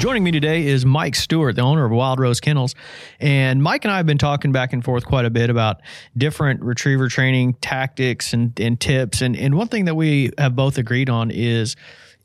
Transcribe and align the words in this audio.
Joining 0.00 0.24
me 0.24 0.30
today 0.30 0.66
is 0.66 0.86
Mike 0.86 1.14
Stewart, 1.14 1.56
the 1.56 1.60
owner 1.60 1.84
of 1.84 1.92
Wildrose 1.92 2.40
Kennels. 2.40 2.74
And 3.20 3.62
Mike 3.62 3.84
and 3.84 3.92
I 3.92 3.98
have 3.98 4.06
been 4.06 4.16
talking 4.16 4.50
back 4.50 4.72
and 4.72 4.82
forth 4.82 5.04
quite 5.04 5.26
a 5.26 5.30
bit 5.30 5.50
about 5.50 5.82
different 6.16 6.62
retriever 6.62 7.08
training 7.08 7.52
tactics 7.60 8.32
and, 8.32 8.58
and 8.58 8.80
tips. 8.80 9.20
And, 9.20 9.36
and 9.36 9.54
one 9.58 9.68
thing 9.68 9.84
that 9.84 9.96
we 9.96 10.30
have 10.38 10.56
both 10.56 10.78
agreed 10.78 11.10
on 11.10 11.30
is 11.30 11.76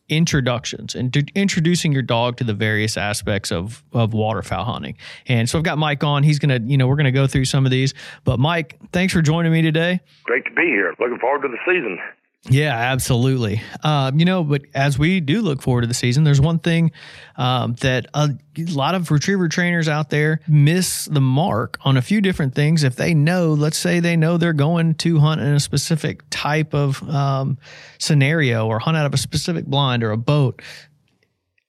introductions 0.07 0.95
and 0.95 1.13
introducing 1.35 1.91
your 1.91 2.01
dog 2.01 2.37
to 2.37 2.45
the 2.45 2.53
various 2.53 2.95
aspects 2.95 3.51
of 3.51 3.83
of 3.91 4.13
waterfowl 4.13 4.63
hunting. 4.63 4.95
And 5.27 5.49
so 5.49 5.57
I've 5.57 5.65
got 5.65 5.77
Mike 5.77 6.01
on. 6.01 6.23
He's 6.23 6.39
gonna, 6.39 6.61
you 6.63 6.77
know, 6.77 6.87
we're 6.87 6.95
gonna 6.95 7.11
go 7.11 7.27
through 7.27 7.43
some 7.43 7.65
of 7.65 7.71
these. 7.71 7.93
But 8.23 8.39
Mike, 8.39 8.79
thanks 8.93 9.11
for 9.11 9.21
joining 9.21 9.51
me 9.51 9.61
today. 9.61 9.99
Great 10.23 10.45
to 10.45 10.51
be 10.51 10.67
here. 10.67 10.95
Looking 10.97 11.19
forward 11.19 11.41
to 11.41 11.49
the 11.49 11.57
season. 11.65 11.99
Yeah, 12.47 12.75
absolutely. 12.75 13.61
Um, 13.83 14.19
you 14.19 14.25
know, 14.25 14.43
but 14.43 14.63
as 14.75 14.99
we 14.99 15.19
do 15.19 15.41
look 15.41 15.63
forward 15.63 15.81
to 15.81 15.87
the 15.87 15.95
season, 15.95 16.23
there's 16.23 16.39
one 16.39 16.59
thing 16.59 16.91
um, 17.37 17.73
that 17.81 18.05
a, 18.13 18.29
lot 18.69 18.93
of 18.93 19.09
retriever 19.09 19.49
trainers 19.49 19.89
out 19.89 20.11
there 20.11 20.41
miss 20.47 21.05
the 21.05 21.19
mark 21.21 21.79
on 21.83 21.97
a 21.97 22.03
few 22.03 22.21
different 22.21 22.53
things. 22.53 22.83
If 22.83 22.97
they 22.97 23.15
know, 23.15 23.53
let's 23.53 23.77
say 23.77 23.99
they 23.99 24.15
know 24.15 24.37
they're 24.37 24.53
going 24.53 24.93
to 24.95 25.19
hunt 25.19 25.41
in 25.41 25.47
a 25.47 25.59
specific 25.59 26.21
type 26.29 26.75
of 26.75 27.01
um, 27.09 27.57
scenario 27.97 28.67
or 28.67 28.77
hunt 28.77 28.95
out 28.95 29.07
of 29.07 29.13
a 29.13 29.17
specific 29.17 29.65
blind 29.65 30.03
or 30.03 30.11
a 30.11 30.17
boat, 30.17 30.61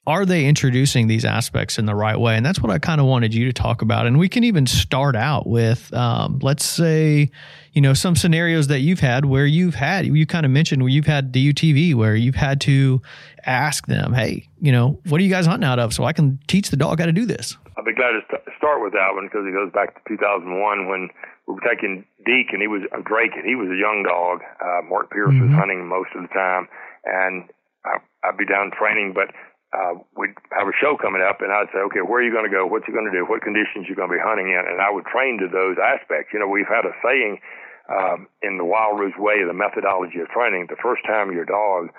are 0.06 0.24
they 0.24 0.46
introducing 0.46 1.08
these 1.08 1.24
aspects 1.24 1.78
in 1.78 1.86
the 1.86 1.94
right 1.94 2.18
way? 2.18 2.36
And 2.36 2.46
that's 2.46 2.60
what 2.60 2.70
I 2.70 2.78
kind 2.78 3.00
of 3.00 3.06
wanted 3.06 3.34
you 3.34 3.46
to 3.46 3.52
talk 3.52 3.82
about. 3.82 4.06
And 4.06 4.18
we 4.18 4.28
can 4.28 4.44
even 4.44 4.66
start 4.66 5.16
out 5.16 5.46
with, 5.48 5.92
um, 5.92 6.38
let's 6.42 6.64
say, 6.64 7.30
you 7.72 7.80
know, 7.80 7.92
some 7.92 8.14
scenarios 8.14 8.68
that 8.68 8.80
you've 8.80 9.00
had 9.00 9.24
where 9.24 9.46
you've 9.46 9.74
had, 9.74 10.06
you 10.06 10.26
kind 10.26 10.46
of 10.46 10.52
mentioned 10.52 10.82
where 10.82 10.90
you've 10.90 11.06
had 11.06 11.32
DUTV, 11.32 11.94
where 11.94 12.14
you've 12.14 12.36
had 12.36 12.60
to 12.62 13.02
ask 13.44 13.86
them, 13.86 14.12
hey, 14.12 14.48
you 14.60 14.70
know, 14.70 15.00
what 15.08 15.20
are 15.20 15.24
you 15.24 15.30
guys 15.30 15.46
hunting 15.46 15.68
out 15.68 15.78
of? 15.78 15.92
So 15.92 16.04
I 16.04 16.12
can 16.12 16.38
teach 16.46 16.70
the 16.70 16.76
dog 16.76 17.00
how 17.00 17.06
to 17.06 17.12
do 17.12 17.26
this. 17.26 17.56
I'll 17.76 17.84
be 17.84 17.92
glad 17.92 18.12
to 18.12 18.38
start 18.56 18.82
with 18.82 18.92
that 18.92 19.10
one 19.12 19.26
because 19.26 19.44
it 19.46 19.52
goes 19.52 19.72
back 19.72 19.94
to 19.94 20.00
2001 20.08 20.88
when 20.88 21.10
we 21.48 21.54
were 21.54 21.60
taking 21.60 22.04
Deke 22.24 22.52
and 22.52 22.62
he 22.62 22.68
was 22.68 22.82
a 22.96 23.02
Drake 23.02 23.32
and 23.34 23.44
he 23.44 23.56
was 23.56 23.68
a 23.68 23.76
young 23.76 24.04
dog. 24.06 24.40
Uh, 24.62 24.86
Mark 24.88 25.10
Pierce 25.10 25.30
mm-hmm. 25.30 25.50
was 25.50 25.58
hunting 25.58 25.86
most 25.86 26.10
of 26.14 26.22
the 26.22 26.28
time 26.28 26.68
and 27.04 27.50
I, 27.84 27.98
I'd 28.24 28.36
be 28.36 28.46
down 28.46 28.70
training, 28.70 29.12
but 29.14 29.34
uh, 29.74 29.98
we'd 30.14 30.34
have 30.54 30.70
a 30.70 30.76
show 30.78 30.94
coming 30.94 31.22
up, 31.22 31.42
and 31.42 31.50
I'd 31.50 31.70
say, 31.74 31.82
okay, 31.90 32.02
where 32.02 32.22
are 32.22 32.26
you 32.26 32.30
going 32.30 32.46
to 32.46 32.52
go? 32.52 32.66
What's 32.66 32.86
you 32.86 32.94
going 32.94 33.10
to 33.10 33.14
do? 33.14 33.26
What 33.26 33.42
conditions 33.42 33.90
you 33.90 33.98
going 33.98 34.08
to 34.10 34.16
be 34.16 34.22
hunting 34.22 34.48
in? 34.48 34.62
And 34.62 34.78
I 34.78 34.90
would 34.90 35.04
train 35.10 35.42
to 35.42 35.50
those 35.50 35.76
aspects. 35.76 36.30
You 36.30 36.38
know, 36.38 36.46
we've 36.46 36.70
had 36.70 36.86
a 36.86 36.94
saying 37.02 37.42
um, 37.90 38.30
in 38.42 38.58
the 38.58 38.64
Wildrose 38.64 39.18
way, 39.18 39.42
the 39.42 39.56
methodology 39.56 40.22
of 40.22 40.30
training. 40.30 40.70
The 40.70 40.80
first 40.80 41.02
time 41.06 41.34
your 41.34 41.46
dog 41.46 41.90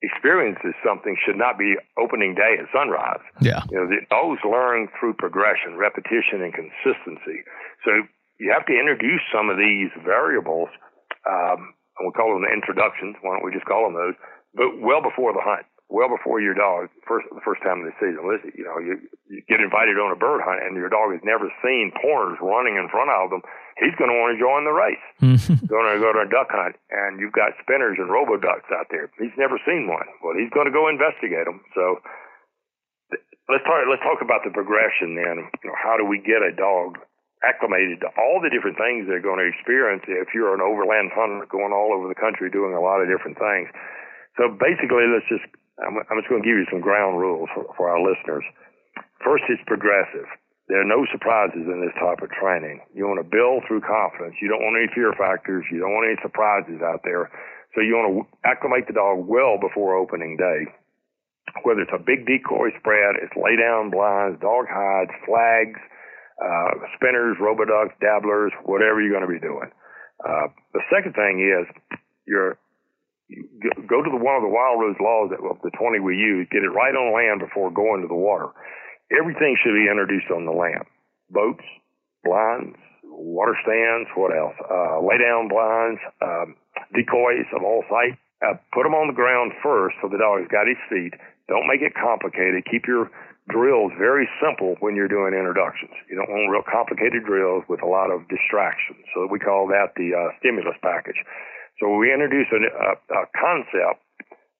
experiences 0.00 0.72
something 0.80 1.12
should 1.20 1.36
not 1.36 1.60
be 1.60 1.76
opening 2.00 2.32
day 2.32 2.56
at 2.56 2.72
sunrise. 2.72 3.20
Yeah. 3.40 3.60
You 3.68 3.84
know, 3.84 3.86
the 3.86 4.00
dogs 4.08 4.40
learn 4.44 4.88
through 4.96 5.20
progression, 5.20 5.76
repetition, 5.76 6.40
and 6.40 6.52
consistency. 6.56 7.44
So 7.84 8.08
you 8.40 8.48
have 8.48 8.64
to 8.64 8.72
introduce 8.72 9.20
some 9.28 9.52
of 9.52 9.60
these 9.60 9.92
variables. 10.00 10.72
Um, 11.28 11.76
and 12.00 12.08
we 12.08 12.16
call 12.16 12.32
them 12.32 12.48
the 12.48 12.52
introductions. 12.52 13.20
Why 13.20 13.36
don't 13.36 13.44
we 13.44 13.52
just 13.52 13.68
call 13.68 13.84
them 13.84 13.92
those? 13.92 14.16
But 14.56 14.80
well 14.80 15.04
before 15.04 15.36
the 15.36 15.44
hunt 15.44 15.68
well 15.90 16.08
before 16.08 16.38
your 16.38 16.54
dog 16.54 16.86
first 17.02 17.26
the 17.34 17.42
first 17.42 17.60
time 17.66 17.82
of 17.82 17.90
the 17.90 17.96
season. 17.98 18.22
Listen, 18.22 18.54
you 18.54 18.62
know, 18.62 18.78
you, 18.78 18.96
you 19.26 19.42
get 19.50 19.58
invited 19.58 19.98
on 19.98 20.14
a 20.14 20.18
bird 20.18 20.40
hunt 20.40 20.62
and 20.62 20.78
your 20.78 20.88
dog 20.88 21.10
has 21.10 21.20
never 21.26 21.50
seen 21.60 21.90
pointers 21.98 22.38
running 22.38 22.78
in 22.78 22.86
front 22.88 23.10
of 23.10 23.34
them. 23.34 23.42
He's 23.76 23.94
going 23.98 24.08
to 24.08 24.16
want 24.16 24.32
to 24.34 24.38
join 24.38 24.62
the 24.64 24.72
race. 24.72 25.06
Mm-hmm. 25.30 25.66
going 25.66 25.86
to 25.90 26.00
go 26.00 26.10
to 26.14 26.26
a 26.26 26.30
duck 26.30 26.48
hunt 26.50 26.78
and 26.90 27.20
you've 27.20 27.36
got 27.36 27.54
spinners 27.60 27.98
and 27.98 28.08
robo 28.08 28.40
ducks 28.40 28.66
out 28.72 28.88
there. 28.90 29.10
He's 29.18 29.34
never 29.36 29.60
seen 29.66 29.86
one. 29.86 30.06
Well, 30.24 30.34
he's 30.34 30.50
going 30.50 30.66
to 30.66 30.74
go 30.74 30.88
investigate 30.88 31.44
them. 31.44 31.60
So 31.74 32.00
let's 33.50 33.66
talk. 33.66 33.82
Let's 33.86 34.02
talk 34.02 34.22
about 34.22 34.46
the 34.46 34.54
progression 34.54 35.18
then. 35.18 35.50
You 35.62 35.70
know, 35.70 35.78
how 35.78 35.98
do 35.98 36.06
we 36.06 36.22
get 36.22 36.42
a 36.42 36.54
dog 36.54 36.98
acclimated 37.40 38.00
to 38.04 38.08
all 38.20 38.40
the 38.40 38.52
different 38.52 38.76
things 38.76 39.08
they're 39.08 39.24
going 39.24 39.40
to 39.40 39.48
experience 39.48 40.04
if 40.04 40.36
you're 40.36 40.52
an 40.52 40.60
overland 40.60 41.08
hunter 41.16 41.48
going 41.48 41.72
all 41.72 41.92
over 41.96 42.04
the 42.04 42.18
country 42.18 42.52
doing 42.52 42.76
a 42.76 42.82
lot 42.84 43.00
of 43.00 43.08
different 43.08 43.40
things. 43.40 43.68
So 44.36 44.52
basically, 44.52 45.08
let's 45.08 45.26
just 45.28 45.48
I'm, 45.80 45.96
I'm 45.96 46.18
just 46.20 46.28
going 46.28 46.42
to 46.42 46.48
give 46.48 46.56
you 46.56 46.68
some 46.70 46.80
ground 46.80 47.18
rules 47.18 47.48
for, 47.54 47.64
for 47.76 47.88
our 47.88 48.00
listeners. 48.00 48.44
First, 49.24 49.44
it's 49.48 49.62
progressive. 49.66 50.28
There 50.68 50.80
are 50.80 50.86
no 50.86 51.02
surprises 51.10 51.66
in 51.66 51.82
this 51.82 51.96
type 51.98 52.22
of 52.22 52.30
training. 52.30 52.80
You 52.94 53.10
want 53.10 53.18
to 53.18 53.26
build 53.26 53.66
through 53.66 53.82
confidence. 53.82 54.38
You 54.38 54.46
don't 54.46 54.62
want 54.62 54.78
any 54.78 54.88
fear 54.94 55.10
factors. 55.18 55.66
You 55.66 55.82
don't 55.82 55.90
want 55.90 56.14
any 56.14 56.20
surprises 56.22 56.78
out 56.78 57.02
there. 57.02 57.26
So 57.74 57.82
you 57.82 57.98
want 57.98 58.08
to 58.14 58.22
acclimate 58.46 58.86
the 58.86 58.94
dog 58.94 59.26
well 59.26 59.58
before 59.58 59.98
opening 59.98 60.38
day. 60.38 60.70
Whether 61.66 61.82
it's 61.82 61.94
a 61.94 61.98
big 61.98 62.22
decoy 62.22 62.70
spread, 62.78 63.18
it's 63.18 63.34
lay 63.34 63.58
down 63.58 63.90
blinds, 63.90 64.38
dog 64.38 64.70
hides, 64.70 65.10
flags, 65.26 65.80
uh, 66.38 66.86
spinners, 66.94 67.36
roboducks, 67.42 67.98
dabblers, 67.98 68.54
whatever 68.62 69.02
you're 69.02 69.10
going 69.10 69.26
to 69.26 69.34
be 69.34 69.42
doing. 69.42 69.74
Uh, 70.22 70.54
the 70.72 70.86
second 70.86 71.18
thing 71.18 71.42
is 71.42 71.66
you're 72.26 72.58
go 73.86 74.02
to 74.02 74.10
the 74.10 74.20
one 74.20 74.36
of 74.36 74.44
the 74.44 74.52
Wildrose 74.52 74.98
laws 75.00 75.30
of 75.32 75.58
the 75.62 75.70
20 75.74 76.00
we 76.00 76.16
use, 76.16 76.48
get 76.50 76.64
it 76.64 76.74
right 76.74 76.94
on 76.94 77.14
land 77.14 77.40
before 77.40 77.70
going 77.70 78.02
to 78.02 78.08
the 78.08 78.18
water. 78.18 78.50
Everything 79.10 79.56
should 79.58 79.74
be 79.74 79.90
introduced 79.90 80.30
on 80.30 80.46
the 80.46 80.54
land. 80.54 80.86
Boats, 81.30 81.64
blinds, 82.24 82.78
water 83.04 83.54
stands, 83.62 84.08
what 84.14 84.34
else? 84.34 84.54
Uh, 84.62 85.02
lay 85.02 85.18
down 85.18 85.50
blinds, 85.50 86.00
um, 86.22 86.54
decoys 86.94 87.46
of 87.54 87.62
all 87.62 87.82
sight. 87.90 88.18
Uh, 88.40 88.56
put 88.72 88.88
them 88.88 88.96
on 88.96 89.06
the 89.06 89.16
ground 89.16 89.52
first 89.60 89.94
so 90.00 90.08
the 90.08 90.16
dog's 90.16 90.48
got 90.48 90.64
his 90.64 90.80
feet. 90.88 91.12
Don't 91.50 91.68
make 91.68 91.82
it 91.82 91.92
complicated. 91.92 92.64
Keep 92.64 92.88
your 92.88 93.10
drills 93.50 93.92
very 93.98 94.30
simple 94.40 94.76
when 94.80 94.94
you're 94.96 95.10
doing 95.10 95.34
introductions. 95.34 95.92
You 96.08 96.16
don't 96.16 96.30
want 96.30 96.48
real 96.48 96.64
complicated 96.64 97.26
drills 97.26 97.66
with 97.68 97.82
a 97.82 97.90
lot 97.90 98.08
of 98.08 98.24
distractions. 98.30 99.04
So 99.12 99.26
we 99.26 99.38
call 99.42 99.66
that 99.68 99.92
the 99.98 100.14
uh, 100.14 100.32
stimulus 100.38 100.78
package. 100.80 101.18
So 101.80 101.88
we 101.96 102.12
introduce 102.12 102.46
a, 102.52 102.60
a, 102.60 102.90
a 102.92 103.22
concept, 103.32 104.04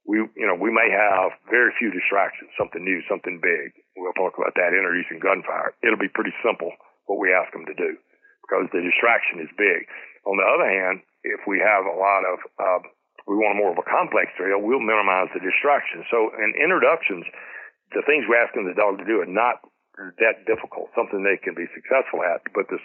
we 0.08 0.24
you 0.34 0.48
know 0.48 0.56
we 0.56 0.72
may 0.72 0.88
have 0.88 1.36
very 1.52 1.70
few 1.76 1.92
distractions, 1.92 2.48
something 2.56 2.80
new, 2.80 3.04
something 3.04 3.38
big. 3.38 3.76
We'll 3.94 4.16
talk 4.16 4.40
about 4.40 4.56
that 4.56 4.72
introducing 4.72 5.20
gunfire. 5.20 5.76
It'll 5.84 6.00
be 6.00 6.10
pretty 6.10 6.32
simple 6.40 6.72
what 7.04 7.20
we 7.20 7.28
ask 7.28 7.52
them 7.52 7.68
to 7.68 7.76
do 7.76 8.00
because 8.40 8.72
the 8.72 8.80
distraction 8.80 9.44
is 9.44 9.52
big. 9.60 9.84
On 10.24 10.40
the 10.40 10.48
other 10.48 10.66
hand, 10.66 11.04
if 11.22 11.44
we 11.44 11.60
have 11.60 11.84
a 11.84 11.92
lot 11.92 12.24
of 12.24 12.38
uh, 12.56 12.80
we 13.28 13.36
want 13.36 13.60
more 13.60 13.70
of 13.70 13.78
a 13.78 13.84
complex 13.84 14.32
drill, 14.40 14.64
we'll 14.64 14.82
minimize 14.82 15.28
the 15.36 15.44
distraction. 15.44 16.02
So 16.08 16.32
in 16.40 16.56
introductions, 16.56 17.28
the 17.92 18.02
things 18.08 18.24
we're 18.24 18.40
asking 18.40 18.64
the 18.64 18.74
dog 18.74 18.96
to 18.96 19.04
do 19.04 19.20
are 19.20 19.28
not 19.28 19.60
that 20.16 20.48
difficult, 20.48 20.88
something 20.96 21.20
they 21.20 21.36
can 21.36 21.52
be 21.52 21.68
successful 21.76 22.24
at. 22.24 22.40
But 22.56 22.72
the 22.72 22.80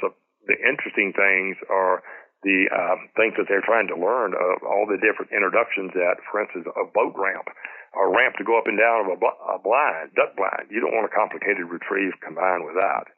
the 0.45 0.59
interesting 0.61 1.15
things 1.15 1.57
are 1.71 2.03
the 2.45 2.69
uh, 2.69 2.95
things 3.17 3.33
that 3.41 3.49
they're 3.49 3.65
trying 3.65 3.89
to 3.89 3.97
learn 3.97 4.37
of 4.37 4.61
all 4.61 4.85
the 4.85 5.01
different 5.01 5.33
introductions 5.33 5.89
that, 5.97 6.21
for 6.29 6.45
instance, 6.45 6.69
a 6.77 6.85
boat 6.85 7.17
ramp, 7.17 7.49
a 7.97 8.05
ramp 8.05 8.37
to 8.37 8.45
go 8.45 8.53
up 8.61 8.69
and 8.69 8.77
down 8.77 9.09
of 9.09 9.17
a, 9.17 9.17
a 9.17 9.57
blind, 9.57 10.13
duck 10.13 10.37
blind. 10.37 10.69
You 10.69 10.77
don't 10.85 10.93
want 10.93 11.09
a 11.09 11.17
complicated 11.17 11.65
retrieve 11.65 12.13
combined 12.21 12.61
with 12.61 12.77
that. 12.77 13.09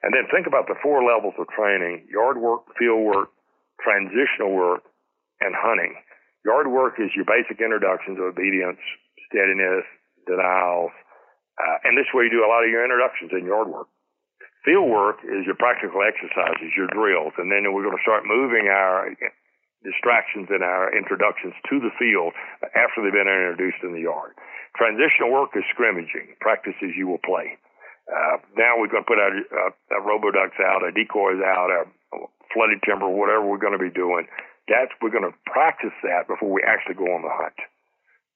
And 0.00 0.16
then 0.16 0.24
think 0.32 0.48
about 0.48 0.72
the 0.72 0.80
four 0.80 1.04
levels 1.04 1.36
of 1.36 1.52
training 1.52 2.08
yard 2.08 2.40
work, 2.40 2.64
field 2.80 3.04
work, 3.04 3.28
transitional 3.84 4.56
work, 4.56 4.88
and 5.44 5.52
hunting. 5.52 5.92
Yard 6.48 6.72
work 6.72 6.96
is 6.96 7.12
your 7.12 7.28
basic 7.28 7.60
introductions 7.60 8.16
of 8.16 8.32
obedience, 8.32 8.80
steadiness, 9.28 9.84
denials, 10.24 10.96
uh, 11.60 11.76
and 11.84 11.96
this 11.96 12.08
way 12.12 12.28
you 12.28 12.32
do 12.32 12.44
a 12.44 12.48
lot 12.52 12.64
of 12.64 12.70
your 12.70 12.84
introductions 12.84 13.32
in 13.32 13.44
yard 13.44 13.68
work. 13.68 13.88
Field 14.66 14.90
work 14.90 15.22
is 15.22 15.46
your 15.46 15.54
practical 15.54 16.02
exercises, 16.02 16.74
your 16.74 16.90
drills, 16.90 17.30
and 17.38 17.46
then 17.54 17.70
we're 17.70 17.86
going 17.86 17.94
to 17.94 18.02
start 18.02 18.26
moving 18.26 18.66
our 18.66 19.06
distractions 19.86 20.50
and 20.50 20.66
our 20.66 20.90
introductions 20.90 21.54
to 21.70 21.78
the 21.78 21.94
field 21.94 22.34
after 22.74 22.98
they've 22.98 23.14
been 23.14 23.30
introduced 23.30 23.78
in 23.86 23.94
the 23.94 24.02
yard. 24.02 24.34
Transitional 24.74 25.30
work 25.30 25.54
is 25.54 25.62
scrimmaging, 25.70 26.34
practices 26.42 26.98
you 26.98 27.06
will 27.06 27.22
play. 27.22 27.54
Uh, 28.10 28.42
now 28.58 28.74
we're 28.74 28.90
going 28.90 29.06
to 29.06 29.10
put 29.10 29.22
our, 29.22 29.30
uh, 29.30 29.70
our 29.94 30.02
roboducks 30.02 30.58
out, 30.58 30.82
our 30.82 30.90
decoys 30.90 31.38
out, 31.46 31.70
our 31.70 31.86
flooded 32.50 32.82
timber, 32.82 33.06
whatever 33.06 33.46
we're 33.46 33.62
going 33.62 33.78
to 33.78 33.82
be 33.82 33.94
doing. 33.94 34.26
That's 34.66 34.90
we're 34.98 35.14
going 35.14 35.30
to 35.30 35.36
practice 35.46 35.94
that 36.02 36.26
before 36.26 36.50
we 36.50 36.66
actually 36.66 36.98
go 36.98 37.06
on 37.14 37.22
the 37.22 37.30
hunt. 37.30 37.54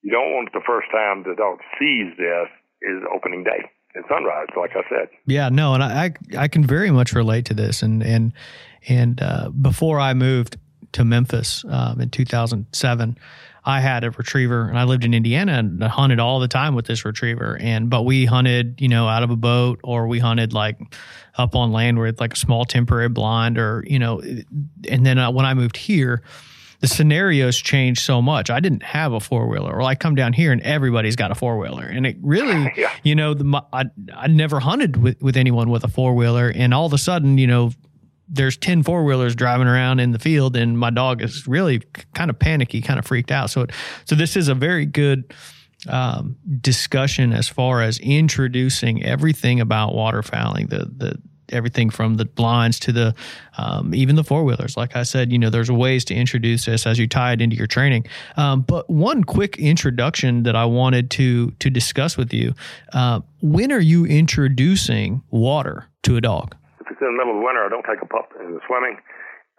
You 0.06 0.14
don't 0.14 0.30
want 0.30 0.54
the 0.54 0.62
first 0.62 0.94
time 0.94 1.26
the 1.26 1.34
dog 1.34 1.58
sees 1.74 2.14
this 2.14 2.46
is 2.86 3.02
opening 3.10 3.42
day 3.42 3.66
and 3.94 4.04
sunrise, 4.08 4.48
like 4.56 4.70
I 4.76 4.82
said. 4.88 5.08
Yeah, 5.26 5.48
no, 5.48 5.74
and 5.74 5.82
I 5.82 6.12
I 6.38 6.48
can 6.48 6.64
very 6.64 6.90
much 6.90 7.12
relate 7.12 7.44
to 7.46 7.54
this. 7.54 7.82
And 7.82 8.02
and 8.02 8.32
and 8.88 9.20
uh, 9.20 9.50
before 9.50 10.00
I 10.00 10.14
moved 10.14 10.56
to 10.92 11.04
Memphis 11.04 11.64
um, 11.68 12.00
in 12.00 12.10
2007. 12.10 13.18
I 13.62 13.80
had 13.80 14.04
a 14.04 14.10
retriever 14.10 14.68
and 14.68 14.78
I 14.78 14.84
lived 14.84 15.04
in 15.04 15.12
Indiana 15.12 15.52
and 15.52 15.84
I 15.84 15.88
hunted 15.88 16.18
all 16.18 16.40
the 16.40 16.48
time 16.48 16.74
with 16.74 16.86
this 16.86 17.04
retriever. 17.04 17.58
And, 17.60 17.90
but 17.90 18.02
we 18.02 18.24
hunted, 18.24 18.80
you 18.80 18.88
know, 18.88 19.06
out 19.06 19.22
of 19.22 19.30
a 19.30 19.36
boat 19.36 19.80
or 19.84 20.06
we 20.06 20.18
hunted 20.18 20.52
like 20.52 20.78
up 21.36 21.54
on 21.54 21.70
land 21.70 21.98
with 21.98 22.20
like 22.20 22.32
a 22.32 22.36
small 22.36 22.64
temporary 22.64 23.08
blind 23.08 23.58
or, 23.58 23.84
you 23.86 23.98
know, 23.98 24.20
and 24.88 25.04
then 25.04 25.18
uh, 25.18 25.30
when 25.30 25.44
I 25.44 25.54
moved 25.54 25.76
here, 25.76 26.22
the 26.80 26.88
scenarios 26.88 27.58
change 27.58 28.00
so 28.00 28.20
much. 28.20 28.50
I 28.50 28.58
didn't 28.58 28.82
have 28.82 29.12
a 29.12 29.20
four 29.20 29.46
wheeler, 29.48 29.72
or 29.72 29.82
I 29.82 29.94
come 29.94 30.14
down 30.14 30.32
here 30.32 30.50
and 30.50 30.62
everybody's 30.62 31.16
got 31.16 31.30
a 31.30 31.34
four 31.34 31.58
wheeler, 31.58 31.84
and 31.84 32.06
it 32.06 32.16
really, 32.22 32.72
yeah. 32.76 32.92
you 33.02 33.14
know, 33.14 33.34
the 33.34 33.62
I 33.72 33.84
I 34.14 34.26
never 34.26 34.60
hunted 34.60 34.96
with 34.96 35.22
with 35.22 35.36
anyone 35.36 35.70
with 35.70 35.84
a 35.84 35.88
four 35.88 36.14
wheeler, 36.14 36.52
and 36.54 36.74
all 36.74 36.86
of 36.86 36.92
a 36.92 36.98
sudden, 36.98 37.38
you 37.38 37.46
know, 37.46 37.72
there's 38.28 38.56
10 38.56 38.82
four 38.82 39.04
wheelers 39.04 39.34
driving 39.34 39.66
around 39.66 40.00
in 40.00 40.12
the 40.12 40.18
field, 40.18 40.56
and 40.56 40.78
my 40.78 40.90
dog 40.90 41.22
is 41.22 41.46
really 41.46 41.82
kind 42.14 42.30
of 42.30 42.38
panicky, 42.38 42.80
kind 42.80 42.98
of 42.98 43.06
freaked 43.06 43.30
out. 43.30 43.50
So, 43.50 43.66
so 44.04 44.14
this 44.14 44.36
is 44.36 44.48
a 44.48 44.54
very 44.54 44.86
good 44.86 45.34
um, 45.88 46.36
discussion 46.60 47.32
as 47.32 47.48
far 47.48 47.82
as 47.82 47.98
introducing 47.98 49.02
everything 49.02 49.60
about 49.60 49.92
waterfowling, 49.92 50.70
the 50.70 50.90
the 50.96 51.20
everything 51.52 51.90
from 51.90 52.14
the 52.14 52.24
blinds 52.24 52.78
to 52.80 52.92
the 52.92 53.14
um, 53.58 53.94
even 53.94 54.16
the 54.16 54.24
four 54.24 54.44
wheelers. 54.44 54.76
Like 54.76 54.96
I 54.96 55.02
said, 55.02 55.32
you 55.32 55.38
know, 55.38 55.50
there's 55.50 55.70
ways 55.70 56.04
to 56.06 56.14
introduce 56.14 56.64
this 56.66 56.86
as 56.86 56.98
you 56.98 57.06
tie 57.06 57.32
it 57.32 57.40
into 57.40 57.56
your 57.56 57.66
training. 57.66 58.06
Um, 58.36 58.62
but 58.62 58.88
one 58.88 59.24
quick 59.24 59.58
introduction 59.58 60.44
that 60.44 60.56
I 60.56 60.64
wanted 60.64 61.10
to 61.12 61.50
to 61.52 61.70
discuss 61.70 62.16
with 62.16 62.32
you: 62.32 62.54
uh, 62.92 63.20
when 63.42 63.72
are 63.72 63.80
you 63.80 64.06
introducing 64.06 65.22
water 65.30 65.86
to 66.02 66.16
a 66.16 66.20
dog? 66.20 66.56
If 66.80 66.86
it's 66.90 67.00
in 67.00 67.06
the 67.06 67.12
middle 67.12 67.38
of 67.38 67.44
winter, 67.44 67.64
I 67.64 67.68
don't 67.68 67.84
take 67.84 68.02
a 68.02 68.06
pup 68.06 68.32
in 68.40 68.54
the 68.54 68.60
swimming. 68.66 68.98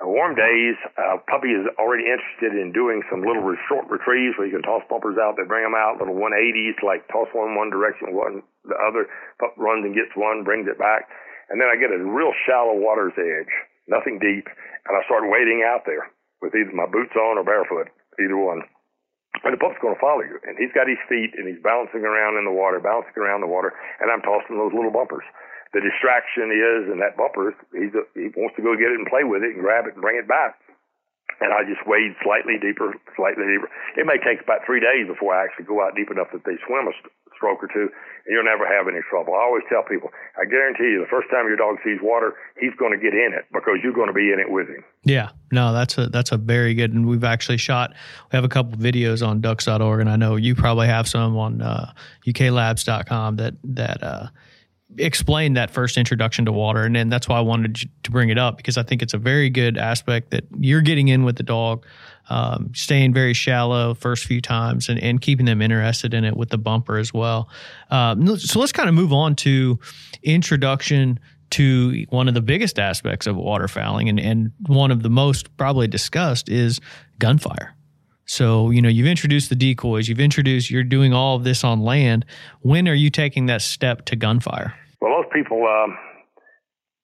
Uh, 0.01 0.07
warm 0.07 0.33
days, 0.33 0.75
uh, 0.97 1.17
puppy 1.29 1.53
is 1.53 1.67
already 1.77 2.09
interested 2.09 2.57
in 2.57 2.71
doing 2.73 3.03
some 3.09 3.21
little 3.21 3.43
short 3.69 3.85
retrieves 3.89 4.37
where 4.37 4.47
you 4.47 4.53
can 4.53 4.63
toss 4.63 4.81
bumpers 4.89 5.17
out. 5.21 5.37
They 5.37 5.45
bring 5.45 5.63
them 5.63 5.77
out, 5.77 5.99
little 5.99 6.15
180s, 6.15 6.81
like 6.81 7.07
toss 7.07 7.27
one 7.33 7.55
one 7.55 7.69
direction, 7.69 8.13
one 8.13 8.41
the 8.65 8.75
other. 8.77 9.07
Pup 9.39 9.53
runs 9.57 9.85
and 9.85 9.93
gets 9.93 10.13
one, 10.15 10.43
brings 10.43 10.67
it 10.67 10.77
back. 10.77 11.09
And 11.51 11.59
then 11.59 11.67
I 11.67 11.75
get 11.75 11.91
a 11.91 11.99
real 11.99 12.31
shallow 12.47 12.79
water's 12.79 13.15
edge, 13.19 13.51
nothing 13.91 14.23
deep, 14.23 14.47
and 14.87 14.95
I 14.95 15.03
start 15.03 15.27
wading 15.27 15.67
out 15.67 15.83
there 15.83 16.07
with 16.39 16.55
either 16.55 16.71
my 16.71 16.87
boots 16.87 17.13
on 17.13 17.37
or 17.37 17.43
barefoot, 17.43 17.91
either 18.17 18.39
one. 18.39 18.63
And 19.43 19.51
the 19.51 19.59
pup's 19.59 19.79
going 19.83 19.95
to 19.95 20.01
follow 20.01 20.23
you. 20.23 20.39
And 20.47 20.55
he's 20.55 20.71
got 20.71 20.87
his 20.87 21.01
feet 21.11 21.35
and 21.35 21.43
he's 21.43 21.59
bouncing 21.59 22.07
around 22.07 22.39
in 22.39 22.47
the 22.47 22.55
water, 22.55 22.79
bouncing 22.79 23.19
around 23.19 23.43
the 23.43 23.51
water, 23.51 23.75
and 23.99 24.07
I'm 24.07 24.23
tossing 24.23 24.55
those 24.55 24.71
little 24.71 24.95
bumpers. 24.95 25.27
The 25.75 25.83
distraction 25.83 26.51
is, 26.51 26.91
and 26.91 26.99
that 26.99 27.15
bumper, 27.15 27.55
he's 27.71 27.95
a, 27.95 28.03
he 28.15 28.31
wants 28.35 28.55
to 28.59 28.63
go 28.63 28.75
get 28.75 28.91
it 28.91 28.99
and 28.99 29.07
play 29.07 29.23
with 29.23 29.43
it 29.43 29.55
and 29.55 29.63
grab 29.63 29.87
it 29.87 29.95
and 29.95 30.03
bring 30.03 30.19
it 30.19 30.27
back. 30.27 30.59
And 31.39 31.53
I 31.53 31.63
just 31.63 31.81
wade 31.87 32.13
slightly 32.21 32.59
deeper, 32.59 32.93
slightly 33.15 33.47
deeper. 33.47 33.71
It 33.97 34.05
may 34.05 34.19
take 34.19 34.43
about 34.43 34.65
three 34.65 34.83
days 34.83 35.07
before 35.07 35.33
I 35.33 35.45
actually 35.45 35.65
go 35.65 35.81
out 35.81 35.95
deep 35.95 36.11
enough 36.11 36.29
that 36.33 36.45
they 36.45 36.59
swim 36.67 36.85
a 36.85 36.93
stroke 37.41 37.63
or 37.63 37.69
two, 37.73 37.89
and 37.89 38.29
you'll 38.29 38.45
never 38.45 38.67
have 38.69 38.87
any 38.87 39.01
trouble. 39.09 39.33
I 39.33 39.41
always 39.41 39.63
tell 39.67 39.81
people, 39.81 40.13
I 40.37 40.45
guarantee 40.45 40.93
you, 40.93 41.01
the 41.01 41.09
first 41.09 41.29
time 41.31 41.47
your 41.47 41.57
dog 41.57 41.77
sees 41.83 41.97
water, 42.01 42.37
he's 42.59 42.73
going 42.77 42.93
to 42.93 43.01
get 43.01 43.17
in 43.17 43.33
it 43.33 43.45
because 43.51 43.81
you're 43.81 43.97
going 43.97 44.07
to 44.07 44.13
be 44.13 44.31
in 44.31 44.39
it 44.39 44.51
with 44.51 44.69
him. 44.69 44.83
Yeah, 45.03 45.29
no, 45.51 45.73
that's 45.73 45.97
a 45.97 46.07
that's 46.07 46.31
a 46.31 46.37
very 46.37 46.75
good, 46.75 46.93
and 46.93 47.07
we've 47.07 47.23
actually 47.23 47.57
shot. 47.57 47.93
We 48.31 48.37
have 48.37 48.45
a 48.45 48.49
couple 48.49 48.77
videos 48.77 49.25
on 49.25 49.41
ducks.org, 49.41 49.99
and 49.99 50.09
I 50.09 50.15
know 50.15 50.35
you 50.35 50.53
probably 50.53 50.87
have 50.87 51.07
some 51.07 51.35
on 51.37 51.61
uh, 51.61 51.93
uklabs.com 52.27 53.37
that 53.37 53.55
that. 53.63 54.03
Uh, 54.03 54.27
explain 54.97 55.53
that 55.53 55.71
first 55.71 55.97
introduction 55.97 56.45
to 56.45 56.51
water 56.51 56.83
and 56.83 56.95
then 56.95 57.09
that's 57.09 57.27
why 57.27 57.37
i 57.37 57.41
wanted 57.41 57.89
to 58.03 58.11
bring 58.11 58.29
it 58.29 58.37
up 58.37 58.57
because 58.57 58.77
i 58.77 58.83
think 58.83 59.01
it's 59.01 59.13
a 59.13 59.17
very 59.17 59.49
good 59.49 59.77
aspect 59.77 60.31
that 60.31 60.43
you're 60.59 60.81
getting 60.81 61.07
in 61.07 61.23
with 61.23 61.37
the 61.37 61.43
dog 61.43 61.85
um, 62.29 62.71
staying 62.73 63.13
very 63.13 63.33
shallow 63.33 63.93
first 63.93 64.25
few 64.25 64.39
times 64.39 64.87
and, 64.87 64.97
and 65.03 65.19
keeping 65.19 65.45
them 65.45 65.61
interested 65.61 66.13
in 66.13 66.23
it 66.23 66.37
with 66.37 66.49
the 66.49 66.57
bumper 66.57 66.97
as 66.97 67.13
well. 67.13 67.49
Um, 67.89 68.37
so 68.37 68.59
let's 68.59 68.71
kind 68.71 68.87
of 68.87 68.95
move 68.95 69.11
on 69.11 69.35
to 69.37 69.79
introduction 70.23 71.19
to 71.51 72.05
one 72.09 72.29
of 72.29 72.33
the 72.33 72.41
biggest 72.41 72.79
aspects 72.79 73.27
of 73.27 73.35
waterfowling 73.35 74.07
and, 74.07 74.19
and 74.19 74.51
one 74.67 74.91
of 74.91 75.03
the 75.03 75.09
most 75.09 75.55
probably 75.57 75.87
discussed 75.87 76.47
is 76.47 76.79
gunfire. 77.19 77.75
So, 78.31 78.71
you 78.71 78.81
know, 78.81 78.87
you've 78.87 79.11
introduced 79.11 79.51
the 79.51 79.59
decoys, 79.59 80.07
you've 80.07 80.23
introduced, 80.23 80.71
you're 80.71 80.87
doing 80.87 81.11
all 81.11 81.35
of 81.35 81.43
this 81.43 81.65
on 81.67 81.83
land. 81.83 82.23
When 82.61 82.87
are 82.87 82.95
you 82.95 83.11
taking 83.11 83.51
that 83.51 83.61
step 83.61 84.07
to 84.07 84.15
gunfire? 84.15 84.71
Well, 85.01 85.19
most 85.19 85.35
people 85.35 85.67
um, 85.67 85.99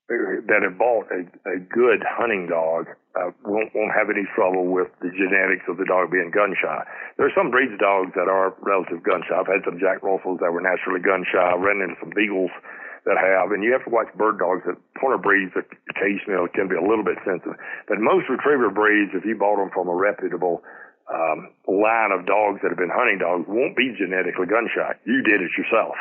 that 0.08 0.64
have 0.64 0.80
bought 0.80 1.12
a, 1.12 1.28
a 1.52 1.60
good 1.60 2.00
hunting 2.08 2.48
dog 2.48 2.88
uh, 3.20 3.36
won't, 3.44 3.76
won't 3.76 3.92
have 3.92 4.08
any 4.08 4.24
trouble 4.40 4.72
with 4.72 4.88
the 5.04 5.12
genetics 5.12 5.68
of 5.68 5.76
the 5.76 5.84
dog 5.84 6.16
being 6.16 6.32
gun 6.32 6.56
shy. 6.56 6.88
There 7.20 7.28
are 7.28 7.36
some 7.36 7.52
breeds 7.52 7.76
of 7.76 7.84
dogs 7.84 8.16
that 8.16 8.32
are 8.32 8.56
relative 8.64 9.04
gun 9.04 9.20
shy. 9.28 9.36
I've 9.36 9.52
had 9.52 9.68
some 9.68 9.84
Jack 9.84 10.08
Russells 10.08 10.40
that 10.40 10.56
were 10.56 10.64
naturally 10.64 11.04
gun 11.04 11.28
shy. 11.28 11.44
I've 11.44 11.60
run 11.60 11.84
into 11.84 12.00
some 12.00 12.16
Beagles 12.16 12.56
that 13.04 13.20
have, 13.20 13.52
and 13.52 13.68
you 13.68 13.76
have 13.76 13.84
to 13.84 13.92
watch 13.92 14.08
bird 14.16 14.40
dogs. 14.40 14.64
That 14.64 14.80
pointer 14.96 15.20
breeds 15.20 15.52
occasionally 15.92 16.48
can 16.56 16.72
be 16.72 16.80
a 16.80 16.84
little 16.88 17.04
bit 17.04 17.20
sensitive, 17.28 17.60
but 17.92 18.00
most 18.00 18.32
retriever 18.32 18.72
breeds, 18.72 19.12
if 19.12 19.28
you 19.28 19.36
bought 19.36 19.60
them 19.60 19.76
from 19.76 19.92
a 19.92 19.96
reputable 19.96 20.64
um, 21.08 21.52
line 21.68 22.12
of 22.12 22.28
dogs 22.28 22.60
that 22.64 22.70
have 22.70 22.80
been 22.80 22.94
hunting 22.94 23.20
dogs, 23.20 23.48
won't 23.48 23.76
be 23.76 23.96
genetically 23.96 24.48
gun 24.48 24.68
shy. 24.72 24.96
You 25.08 25.24
did 25.24 25.40
it 25.40 25.52
yourself, 25.56 25.96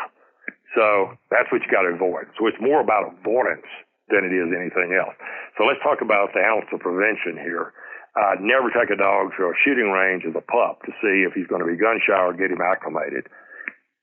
so 0.74 1.14
that's 1.30 1.50
what 1.50 1.62
you 1.62 1.70
got 1.70 1.86
to 1.86 1.94
avoid. 1.94 2.26
So 2.38 2.46
it's 2.46 2.60
more 2.60 2.82
about 2.82 3.14
avoidance 3.14 3.66
than 4.10 4.26
it 4.26 4.34
is 4.34 4.50
anything 4.50 4.94
else. 4.94 5.14
So 5.58 5.66
let's 5.66 5.82
talk 5.82 6.02
about 6.02 6.30
the 6.34 6.42
ounce 6.42 6.70
of 6.70 6.80
prevention 6.82 7.38
here. 7.38 7.74
Uh, 8.16 8.40
never 8.40 8.72
take 8.72 8.88
a 8.88 8.96
dog 8.96 9.34
to 9.36 9.50
a 9.50 9.54
shooting 9.60 9.92
range 9.92 10.24
as 10.24 10.32
a 10.32 10.40
pup 10.40 10.80
to 10.88 10.92
see 11.04 11.26
if 11.26 11.36
he's 11.36 11.46
going 11.52 11.60
to 11.60 11.68
be 11.68 11.76
gun 11.76 12.00
shy 12.00 12.16
or 12.16 12.32
get 12.32 12.50
him 12.50 12.64
acclimated. 12.64 13.28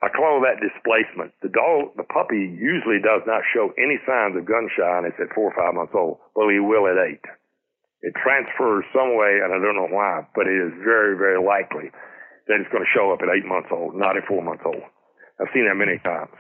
I 0.03 0.12
call 0.12 0.43
that 0.43 0.60
displacement. 0.60 1.31
The 1.41 1.50
dog, 1.50 1.95
the 1.95 2.03
puppy 2.03 2.43
usually 2.60 3.00
does 3.00 3.24
not 3.25 3.41
show 3.55 3.72
any 3.79 3.98
signs 4.05 4.36
of 4.36 4.43
gun 4.45 4.67
shyness 4.67 5.15
at 5.15 5.33
four 5.33 5.50
or 5.50 5.55
five 5.55 5.74
months 5.74 5.95
old, 5.95 6.19
but 6.36 6.51
he 6.51 6.60
will 6.60 6.91
at 6.91 7.00
eight. 7.00 7.24
It 8.03 8.12
transfers 8.19 8.83
some 8.91 9.15
way, 9.15 9.39
and 9.39 9.55
I 9.55 9.63
don't 9.63 9.79
know 9.79 9.88
why, 9.88 10.27
but 10.36 10.43
it 10.43 10.60
is 10.60 10.75
very, 10.83 11.15
very 11.15 11.39
likely 11.39 11.88
that 12.51 12.60
it's 12.60 12.67
going 12.67 12.83
to 12.83 12.91
show 12.91 13.15
up 13.15 13.24
at 13.24 13.31
eight 13.31 13.48
months 13.48 13.72
old, 13.72 13.95
not 13.95 14.19
at 14.19 14.27
four 14.27 14.43
months 14.43 14.67
old. 14.67 14.83
I've 15.39 15.48
seen 15.55 15.63
that 15.72 15.79
many 15.79 16.03
times. 16.03 16.36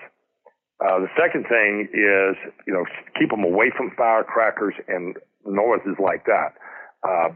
Uh, 0.83 0.99
the 0.99 1.11
second 1.15 1.47
thing 1.47 1.87
is, 1.95 2.35
you 2.67 2.75
know, 2.75 2.83
keep 3.15 3.31
them 3.31 3.47
away 3.47 3.71
from 3.71 3.95
firecrackers 3.95 4.75
and 4.91 5.15
noises 5.47 5.95
like 6.03 6.27
that. 6.27 6.59
Uh, 6.99 7.31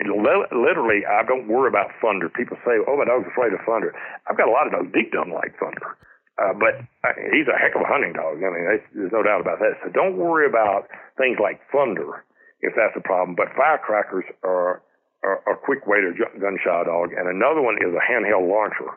literally, 0.00 1.04
I 1.04 1.20
don't 1.28 1.44
worry 1.48 1.68
about 1.68 1.92
thunder. 2.00 2.32
People 2.32 2.56
say, 2.64 2.80
"Oh, 2.88 2.96
my 2.96 3.04
dog's 3.04 3.28
afraid 3.28 3.52
of 3.52 3.60
thunder." 3.68 3.92
I've 4.24 4.40
got 4.40 4.48
a 4.48 4.52
lot 4.52 4.64
of 4.64 4.72
dogs. 4.72 4.88
Deep 4.96 5.12
don't 5.12 5.32
like 5.32 5.52
thunder, 5.60 6.00
uh, 6.40 6.56
but 6.56 6.80
uh, 7.04 7.12
he's 7.32 7.48
a 7.48 7.58
heck 7.60 7.76
of 7.76 7.84
a 7.84 7.88
hunting 7.88 8.16
dog. 8.16 8.40
I 8.40 8.48
mean, 8.48 8.64
there's 8.96 9.12
no 9.12 9.20
doubt 9.22 9.44
about 9.44 9.60
that. 9.60 9.76
So 9.84 9.92
don't 9.92 10.16
worry 10.16 10.48
about 10.48 10.88
things 11.20 11.36
like 11.36 11.60
thunder 11.68 12.24
if 12.60 12.74
that's 12.74 12.96
a 12.96 13.04
problem. 13.04 13.36
But 13.36 13.54
firecrackers 13.56 14.24
are, 14.42 14.82
are 15.22 15.38
a 15.46 15.56
quick 15.56 15.86
way 15.86 15.98
to 16.00 16.12
gunshot 16.40 16.82
a 16.82 16.90
dog, 16.90 17.10
and 17.16 17.28
another 17.28 17.62
one 17.62 17.76
is 17.78 17.94
a 17.94 18.02
handheld 18.02 18.48
launcher. 18.48 18.90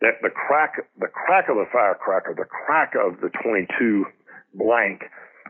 That 0.00 0.22
the 0.22 0.30
crack, 0.30 0.78
the 0.98 1.10
crack 1.10 1.48
of 1.48 1.56
the 1.56 1.66
firecracker, 1.72 2.34
the 2.34 2.46
crack 2.46 2.94
of 2.94 3.20
the 3.20 3.30
22 3.42 4.06
blank 4.54 5.02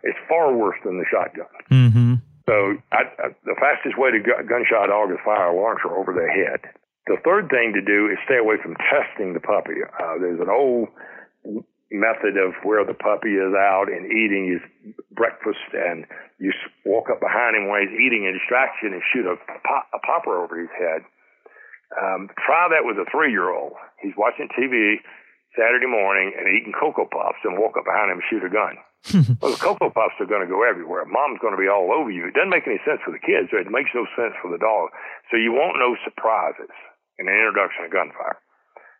is 0.04 0.14
far 0.28 0.54
worse 0.56 0.78
than 0.84 0.96
the 0.96 1.04
shotgun. 1.10 1.52
Mm-hmm. 1.70 2.14
So 2.48 2.80
I, 2.92 3.04
I, 3.20 3.26
the 3.44 3.56
fastest 3.60 3.98
way 3.98 4.10
to 4.10 4.20
gu- 4.20 4.48
gunshot 4.48 4.88
a 4.88 4.88
dog 4.88 5.10
is 5.10 5.20
fire 5.24 5.52
a 5.52 5.56
launcher 5.56 5.92
over 5.92 6.16
their 6.16 6.32
head. 6.32 6.64
The 7.06 7.20
third 7.24 7.48
thing 7.52 7.72
to 7.76 7.82
do 7.84 8.08
is 8.08 8.16
stay 8.24 8.40
away 8.40 8.56
from 8.62 8.76
testing 8.88 9.34
the 9.34 9.40
puppy. 9.40 9.84
Uh, 9.84 10.16
there's 10.20 10.40
an 10.40 10.48
old 10.48 10.88
method 11.90 12.36
of 12.36 12.52
where 12.64 12.84
the 12.84 12.96
puppy 12.96 13.40
is 13.40 13.54
out 13.56 13.88
and 13.88 14.04
eating 14.12 14.52
his 14.52 14.62
breakfast, 15.12 15.64
and 15.72 16.04
you 16.38 16.52
walk 16.84 17.08
up 17.08 17.20
behind 17.20 17.56
him 17.56 17.68
while 17.68 17.80
he's 17.80 17.96
eating 17.96 18.28
a 18.28 18.36
distraction 18.36 18.92
and 18.92 19.02
shoot 19.08 19.24
a, 19.24 19.36
pop, 19.64 19.88
a 19.96 20.00
popper 20.04 20.36
over 20.36 20.60
his 20.60 20.72
head. 20.76 21.02
Um, 21.96 22.28
try 22.36 22.68
that 22.68 22.84
with 22.84 23.00
a 23.00 23.08
three-year-old. 23.08 23.72
He's 24.04 24.12
watching 24.16 24.52
TV 24.52 25.00
Saturday 25.56 25.88
morning 25.88 26.36
and 26.36 26.44
eating 26.52 26.76
Cocoa 26.76 27.08
Puffs 27.08 27.40
and 27.48 27.56
walk 27.56 27.80
up 27.80 27.88
behind 27.88 28.12
him 28.12 28.20
and 28.20 28.28
shoot 28.28 28.44
a 28.44 28.52
gun. 28.52 28.76
well, 29.40 29.56
the 29.56 29.62
Cocoa 29.62 29.88
Puffs 29.88 30.20
are 30.20 30.28
going 30.28 30.44
to 30.44 30.50
go 30.50 30.66
everywhere. 30.66 31.08
Mom's 31.08 31.40
going 31.40 31.56
to 31.56 31.60
be 31.60 31.70
all 31.70 31.88
over 31.88 32.12
you. 32.12 32.28
It 32.28 32.36
doesn't 32.36 32.52
make 32.52 32.68
any 32.68 32.82
sense 32.84 33.00
for 33.00 33.14
the 33.14 33.22
kids. 33.22 33.48
It 33.56 33.70
makes 33.72 33.94
no 33.96 34.04
sense 34.12 34.36
for 34.44 34.52
the 34.52 34.60
dog. 34.60 34.92
So 35.32 35.40
you 35.40 35.56
won't 35.56 35.80
know 35.80 35.96
surprises 36.04 36.70
in 37.16 37.26
an 37.26 37.34
introduction 37.34 37.88
of 37.88 37.94
gunfire. 37.94 38.36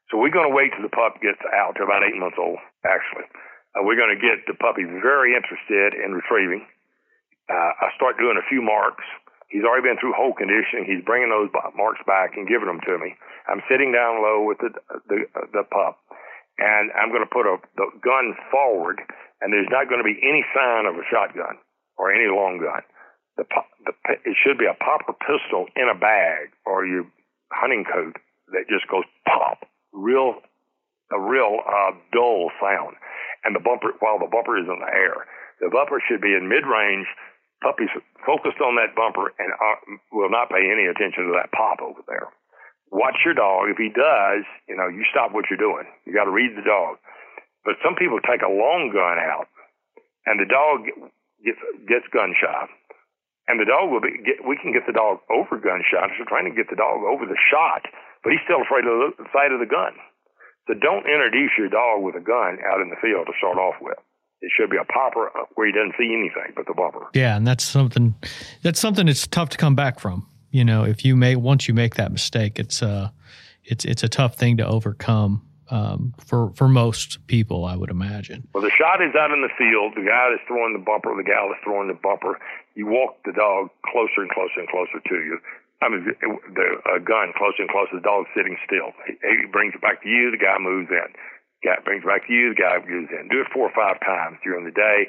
So 0.09 0.17
we're 0.17 0.33
going 0.33 0.49
to 0.49 0.55
wait 0.55 0.73
till 0.73 0.85
the 0.85 0.93
pup 0.93 1.21
gets 1.21 1.41
out 1.53 1.77
to 1.77 1.85
about 1.85 2.05
eight 2.05 2.17
months 2.17 2.41
old, 2.41 2.59
actually. 2.85 3.29
Uh, 3.77 3.85
we're 3.85 3.99
going 4.01 4.13
to 4.13 4.21
get 4.21 4.49
the 4.49 4.57
puppy 4.57 4.85
very 4.85 5.37
interested 5.37 5.93
in 5.93 6.17
retrieving. 6.17 6.65
Uh, 7.49 7.73
I 7.85 7.93
start 7.97 8.17
doing 8.17 8.41
a 8.41 8.49
few 8.49 8.65
marks. 8.65 9.05
He's 9.53 9.65
already 9.65 9.85
been 9.85 10.01
through 10.01 10.17
hole 10.17 10.37
conditioning. 10.37 10.85
He's 10.85 11.05
bringing 11.05 11.33
those 11.33 11.49
marks 11.77 12.01
back 12.05 12.37
and 12.37 12.49
giving 12.49 12.69
them 12.69 12.81
to 12.85 12.95
me. 13.01 13.17
I'm 13.49 13.65
sitting 13.69 13.93
down 13.93 14.21
low 14.21 14.45
with 14.45 14.61
the 14.61 14.77
the, 15.09 15.25
the 15.57 15.65
pup, 15.65 15.97
and 16.61 16.93
I'm 16.93 17.09
going 17.09 17.25
to 17.25 17.33
put 17.33 17.49
a, 17.49 17.57
the 17.81 17.89
gun 18.05 18.37
forward 18.53 19.01
and 19.41 19.53
there's 19.53 19.71
not 19.71 19.87
going 19.87 20.03
to 20.03 20.07
be 20.07 20.19
any 20.19 20.43
sign 20.55 20.87
of 20.87 20.99
a 20.99 21.07
shotgun 21.07 21.59
or 21.97 22.11
any 22.11 22.27
long 22.27 22.59
gun. 22.59 22.83
The, 23.39 23.47
the 23.87 23.93
it 24.27 24.35
should 24.43 24.59
be 24.59 24.67
a 24.67 24.75
popper 24.75 25.15
pistol 25.15 25.71
in 25.79 25.87
a 25.87 25.99
bag 25.99 26.51
or 26.67 26.87
your 26.87 27.07
hunting 27.55 27.87
coat 27.87 28.19
that 28.51 28.67
just 28.67 28.91
goes 28.91 29.07
pop, 29.27 29.63
real 29.93 30.41
a 31.11 31.21
real 31.21 31.65
uh, 31.65 31.97
dull 32.13 32.53
sound, 32.61 32.97
and 33.45 33.57
the 33.57 33.65
bumper 33.65 33.97
while 34.01 34.19
the 34.21 34.29
bumper 34.29 34.61
is 34.61 34.69
in 34.69 34.79
the 34.81 34.93
air. 34.93 35.25
The 35.61 35.73
bumper 35.73 36.03
should 36.05 36.21
be 36.21 36.37
in 36.37 36.49
mid 36.49 36.69
range. 36.69 37.07
Puppies 37.65 37.91
focused 38.23 38.63
on 38.63 38.79
that 38.79 38.95
bumper 38.95 39.35
and 39.35 39.51
uh, 39.51 39.79
will 40.15 40.31
not 40.31 40.47
pay 40.47 40.63
any 40.71 40.87
attention 40.87 41.27
to 41.27 41.35
that 41.35 41.51
pop 41.51 41.83
over 41.83 42.07
there. 42.07 42.31
Watch 42.95 43.19
your 43.27 43.35
dog. 43.35 43.67
If 43.67 43.77
he 43.77 43.91
does, 43.91 44.47
you 44.71 44.79
know, 44.79 44.87
you 44.87 45.03
stop 45.11 45.35
what 45.35 45.51
you're 45.51 45.59
doing. 45.59 45.85
You 46.07 46.15
got 46.15 46.31
to 46.31 46.33
read 46.33 46.55
the 46.55 46.63
dog. 46.63 47.03
But 47.67 47.83
some 47.83 47.99
people 47.99 48.23
take 48.23 48.41
a 48.41 48.49
long 48.49 48.95
gun 48.95 49.19
out, 49.19 49.51
and 50.25 50.39
the 50.39 50.47
dog 50.47 50.87
gets 51.43 51.61
gets 51.89 52.07
gun 52.15 52.33
shot, 52.39 52.71
and 53.51 53.59
the 53.59 53.67
dog 53.69 53.91
will 53.91 54.01
be. 54.01 54.17
Get, 54.23 54.47
we 54.47 54.57
can 54.57 54.73
get 54.73 54.87
the 54.87 54.95
dog 54.95 55.21
over 55.29 55.59
gunshot. 55.59 56.15
So 56.17 56.25
trying 56.25 56.49
to 56.49 56.55
get 56.55 56.71
the 56.71 56.79
dog 56.79 57.03
over 57.05 57.27
the 57.27 57.37
shot, 57.37 57.85
but 58.23 58.33
he's 58.33 58.43
still 58.45 58.63
afraid 58.63 58.85
of 58.85 59.15
the 59.17 59.27
sight 59.33 59.53
of 59.53 59.61
the 59.61 59.67
gun. 59.67 59.93
So 60.67 60.75
don't 60.75 61.07
introduce 61.09 61.53
your 61.57 61.69
dog 61.69 62.03
with 62.03 62.15
a 62.15 62.21
gun 62.21 62.59
out 62.67 62.81
in 62.81 62.91
the 62.91 62.97
field 63.01 63.27
to 63.27 63.33
start 63.39 63.57
off 63.57 63.77
with. 63.81 63.97
It 64.41 64.53
should 64.57 64.71
be 64.71 64.77
a 64.77 64.85
popper 64.85 65.31
where 65.55 65.67
he 65.67 65.73
doesn't 65.73 65.95
see 65.99 66.15
anything 66.15 66.55
but 66.55 66.67
the 66.67 66.75
bumper. 66.75 67.07
Yeah, 67.15 67.37
and 67.37 67.47
that's 67.47 67.65
something 67.65 68.15
that's 68.63 68.79
something 68.79 69.07
that's 69.07 69.27
tough 69.27 69.49
to 69.51 69.57
come 69.57 69.75
back 69.75 69.99
from. 69.99 70.29
You 70.51 70.65
know, 70.65 70.85
if 70.85 71.05
you 71.05 71.17
make 71.17 71.39
once 71.39 71.67
you 71.67 71.75
make 71.75 71.97
that 71.97 72.13
mistake, 72.13 72.59
it's 72.59 72.83
uh 72.83 73.11
it's 73.65 73.85
it's 73.85 74.03
a 74.03 74.09
tough 74.09 74.37
thing 74.37 74.59
to 74.59 74.67
overcome 74.67 75.49
um, 75.71 76.15
for 76.25 76.53
for 76.55 76.69
most 76.69 77.27
people, 77.27 77.65
I 77.65 77.77
would 77.77 77.91
imagine. 77.91 78.49
Well, 78.55 78.63
the 78.63 78.71
shot 78.71 79.03
is 79.03 79.15
out 79.15 79.33
in 79.33 79.43
the 79.43 79.53
field. 79.59 79.93
The 79.97 80.09
guy 80.09 80.31
that's 80.31 80.47
throwing 80.47 80.73
the 80.73 80.83
bumper, 80.85 81.15
the 81.17 81.25
gal 81.25 81.49
that's 81.49 81.63
throwing 81.63 81.89
the 81.89 81.99
bumper. 81.99 82.39
You 82.75 82.87
walk 82.87 83.19
the 83.25 83.33
dog 83.33 83.69
closer 83.91 84.23
and 84.23 84.31
closer 84.31 84.61
and 84.61 84.69
closer 84.69 85.01
to 85.01 85.15
you. 85.15 85.39
I 85.79 85.87
mean, 85.89 86.03
the 86.05 86.69
uh, 86.83 86.99
gun 86.99 87.31
closer 87.39 87.63
and 87.63 87.71
closer. 87.71 87.99
The 87.99 88.07
dog's 88.07 88.31
sitting 88.35 88.59
still. 88.67 88.91
He, 89.07 89.15
he 89.23 89.47
brings 89.47 89.75
it 89.75 89.83
back 89.83 90.03
to 90.03 90.09
you. 90.11 90.35
The 90.35 90.43
guy 90.43 90.59
moves 90.59 90.91
in. 90.91 91.11
Guy 91.63 91.79
brings 91.87 92.03
it 92.03 92.11
back 92.11 92.27
to 92.27 92.33
you. 92.35 92.55
The 92.55 92.61
guy 92.61 92.83
moves 92.83 93.11
in. 93.15 93.31
Do 93.31 93.43
it 93.43 93.53
four 93.55 93.71
or 93.71 93.75
five 93.75 94.03
times 94.03 94.43
during 94.43 94.67
the 94.67 94.75
day. 94.75 95.07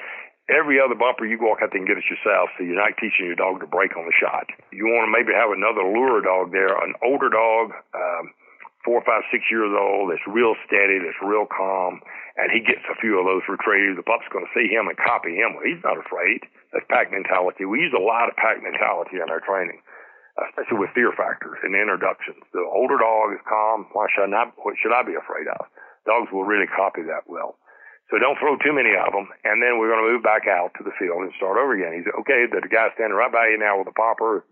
Every 0.49 0.81
other 0.81 0.97
bumper 0.97 1.29
you 1.29 1.37
walk 1.37 1.61
out 1.61 1.69
there 1.69 1.77
and 1.77 1.85
get 1.85 2.01
it 2.01 2.09
yourself, 2.09 2.49
so 2.57 2.65
you're 2.65 2.77
not 2.77 2.97
teaching 2.97 3.29
your 3.29 3.37
dog 3.37 3.61
to 3.61 3.69
break 3.69 3.93
on 3.93 4.09
the 4.09 4.17
shot. 4.17 4.49
You 4.73 4.89
want 4.89 5.05
to 5.05 5.13
maybe 5.13 5.29
have 5.29 5.53
another 5.53 5.85
lure 5.85 6.25
dog 6.25 6.49
there, 6.49 6.73
an 6.73 6.97
older 7.05 7.29
dog. 7.29 7.69
Um, 7.93 8.33
four, 8.83 9.03
five, 9.05 9.23
six 9.31 9.45
years 9.51 9.71
old, 9.75 10.11
that's 10.11 10.23
real 10.25 10.55
steady, 10.65 10.99
that's 11.03 11.19
real 11.21 11.45
calm, 11.45 12.01
and 12.39 12.49
he 12.51 12.63
gets 12.63 12.83
a 12.87 12.97
few 12.97 13.19
of 13.19 13.27
those 13.27 13.43
retrievers. 13.45 13.99
The 13.99 14.07
pup's 14.07 14.27
going 14.31 14.47
to 14.47 14.55
see 14.55 14.71
him 14.71 14.87
and 14.87 14.97
copy 14.97 15.35
him. 15.35 15.55
Well, 15.55 15.67
he's 15.67 15.83
not 15.83 15.99
afraid. 15.99 16.47
That's 16.71 16.87
pack 16.87 17.11
mentality. 17.11 17.65
We 17.67 17.83
use 17.83 17.93
a 17.93 18.01
lot 18.01 18.31
of 18.31 18.39
pack 18.39 18.63
mentality 18.63 19.19
in 19.19 19.27
our 19.27 19.43
training, 19.43 19.83
especially 20.47 20.79
with 20.79 20.95
fear 20.95 21.11
factors 21.15 21.59
and 21.63 21.75
introductions. 21.75 22.39
The 22.55 22.63
older 22.63 22.95
dog 22.95 23.35
is 23.35 23.43
calm. 23.43 23.91
Why 23.91 24.07
should 24.11 24.27
I 24.27 24.31
not? 24.31 24.55
What 24.63 24.79
should 24.79 24.95
I 24.95 25.03
be 25.03 25.19
afraid 25.19 25.47
of? 25.51 25.67
Dogs 26.07 26.31
will 26.31 26.47
really 26.47 26.67
copy 26.71 27.03
that 27.03 27.27
well. 27.27 27.59
So 28.09 28.17
don't 28.17 28.39
throw 28.41 28.57
too 28.57 28.73
many 28.73 28.97
of 28.97 29.13
them. 29.13 29.29
And 29.45 29.61
then 29.61 29.77
we're 29.77 29.91
going 29.91 30.01
to 30.01 30.11
move 30.11 30.25
back 30.25 30.49
out 30.49 30.73
to 30.77 30.83
the 30.83 30.95
field 30.97 31.21
and 31.21 31.33
start 31.37 31.61
over 31.61 31.77
again. 31.77 31.93
He 31.93 32.01
said, 32.01 32.17
okay, 32.25 32.49
the 32.49 32.65
guy's 32.65 32.95
standing 32.97 33.13
right 33.13 33.29
by 33.29 33.53
you 33.53 33.59
now 33.61 33.77
with 33.77 33.85
the 33.85 33.93
popper. 33.93 34.45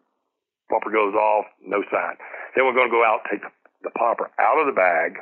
Popper 0.69 0.91
goes 0.91 1.15
off, 1.15 1.49
no 1.63 1.81
sign. 1.89 2.19
Then 2.53 2.67
we're 2.67 2.77
going 2.77 2.91
to 2.91 2.93
go 2.93 3.01
out, 3.01 3.25
take 3.31 3.41
the 3.81 3.93
popper 3.95 4.29
out 4.37 4.59
of 4.59 4.67
the 4.67 4.75
bag, 4.75 5.17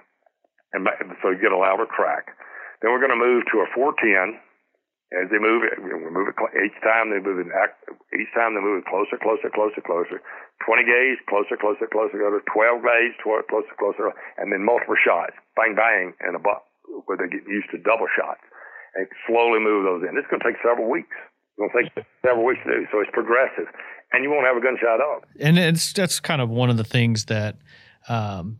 and 0.73 0.87
so 1.21 1.29
you 1.31 1.39
get 1.39 1.55
a 1.55 1.57
louder 1.57 1.85
crack. 1.85 2.35
Then 2.81 2.91
we're 2.91 2.99
going 2.99 3.15
to 3.15 3.19
move 3.19 3.45
to 3.51 3.63
a 3.63 3.67
410. 3.71 4.41
As 5.13 5.29
they 5.29 5.37
move 5.37 5.61
it, 5.61 5.77
we 5.77 5.93
move 6.09 6.33
it 6.33 6.35
each 6.65 6.73
time 6.81 7.13
they 7.13 7.21
move 7.21 7.37
it. 7.37 7.47
Each 8.09 8.31
time 8.33 8.57
they 8.57 8.63
move 8.63 8.81
it 8.81 8.89
closer, 8.89 9.21
closer, 9.21 9.53
closer, 9.53 9.77
closer. 9.85 10.17
20 10.65 10.81
gauge, 10.81 11.21
closer, 11.29 11.53
closer, 11.61 11.85
closer. 11.85 12.17
Go 12.17 12.33
to 12.33 12.41
12 12.41 12.81
gauge, 12.81 13.13
12, 13.21 13.45
closer, 13.45 13.75
closer, 13.77 14.09
and 14.41 14.49
then 14.49 14.65
multiple 14.65 14.97
shots, 14.97 15.37
bang, 15.53 15.77
bang, 15.77 16.17
and 16.25 16.33
a 16.33 16.41
butt 16.41 16.65
where 17.05 17.21
they 17.21 17.29
get 17.29 17.45
used 17.45 17.69
to 17.69 17.77
double 17.77 18.09
shots, 18.17 18.41
and 18.97 19.05
slowly 19.29 19.61
move 19.61 19.85
those 19.85 20.01
in. 20.09 20.17
It's 20.17 20.25
going 20.25 20.41
to 20.41 20.47
take 20.49 20.57
several 20.65 20.89
weeks. 20.89 21.13
It's 21.13 21.57
going 21.61 21.69
to 21.69 21.77
take 21.77 22.05
several 22.25 22.45
weeks 22.45 22.65
to 22.65 22.71
do. 22.73 22.89
So 22.89 22.97
it's 22.97 23.13
progressive, 23.13 23.69
and 24.09 24.25
you 24.25 24.33
won't 24.33 24.49
have 24.49 24.57
a 24.57 24.63
gunshot 24.63 24.97
dog. 24.97 25.29
And 25.37 25.61
it's 25.61 25.93
that's 25.93 26.19
kind 26.19 26.41
of 26.41 26.49
one 26.49 26.73
of 26.73 26.77
the 26.81 26.83
things 26.83 27.25
that 27.29 27.61
um, 28.09 28.57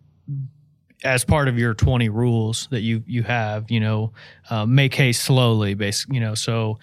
as 1.06 1.24
part 1.24 1.48
of 1.48 1.58
your 1.58 1.74
20 1.74 2.10
rules 2.10 2.68
that 2.72 2.82
you 2.82 3.04
you 3.06 3.24
have 3.24 3.70
you 3.70 3.80
know 3.80 4.12
uh, 4.50 4.66
make 4.66 4.94
hay 4.94 5.12
slowly 5.12 5.74
basically 5.74 6.16
you 6.16 6.22
know 6.22 6.36
so 6.36 6.78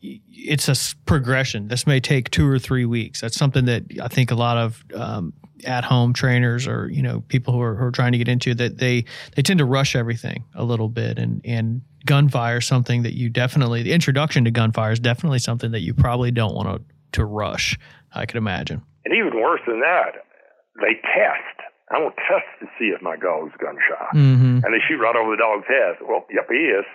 it's 0.00 0.68
a 0.68 0.96
progression. 1.06 1.68
This 1.68 1.86
may 1.86 1.98
take 1.98 2.30
two 2.30 2.46
or 2.46 2.58
three 2.58 2.84
weeks. 2.84 3.20
That's 3.20 3.36
something 3.36 3.64
that 3.64 3.82
i 4.02 4.08
think 4.08 4.30
a 4.30 4.34
lot 4.34 4.56
of 4.56 4.84
um, 4.94 5.32
at 5.64 5.84
home 5.84 6.12
trainers 6.12 6.66
or 6.66 6.88
you 6.88 7.02
know 7.02 7.20
people 7.28 7.52
who 7.52 7.60
are, 7.60 7.74
who 7.74 7.84
are, 7.86 7.90
trying 7.90 8.12
to 8.12 8.18
get 8.18 8.28
into 8.28 8.54
that 8.54 8.78
they 8.78 9.04
they 9.34 9.42
tend 9.42 9.58
to 9.58 9.64
rush 9.64 9.96
everything 9.96 10.44
a 10.54 10.64
little 10.64 10.88
bit 10.88 11.18
and 11.18 11.40
and 11.44 11.82
gunfire 12.06 12.58
is 12.58 12.66
something 12.66 13.02
that 13.02 13.14
you 13.14 13.28
definitely 13.28 13.82
the 13.82 13.92
introduction 13.92 14.44
to 14.44 14.50
gunfire 14.50 14.92
is 14.92 15.00
definitely 15.00 15.40
something 15.40 15.72
that 15.72 15.80
you 15.80 15.92
probably 15.92 16.30
don't 16.30 16.54
want 16.54 16.68
to 16.68 16.94
to 17.10 17.24
rush 17.24 17.78
i 18.14 18.24
could 18.24 18.36
imagine. 18.36 18.82
And 19.04 19.14
even 19.14 19.40
worse 19.40 19.60
than 19.66 19.80
that 19.80 20.12
they 20.80 20.94
test 21.02 21.67
I 21.90 21.98
want 21.98 22.16
to 22.16 22.22
test 22.28 22.48
to 22.60 22.66
see 22.76 22.92
if 22.92 23.00
my 23.00 23.16
dog's 23.16 23.56
gun 23.56 23.80
shy. 23.80 24.08
Mm-hmm. 24.12 24.60
And 24.60 24.70
they 24.70 24.82
shoot 24.84 25.00
right 25.00 25.16
over 25.16 25.32
the 25.32 25.40
dog's 25.40 25.64
head. 25.64 25.96
Well, 26.04 26.28
yep, 26.28 26.44
he 26.52 26.68
is. 26.68 26.86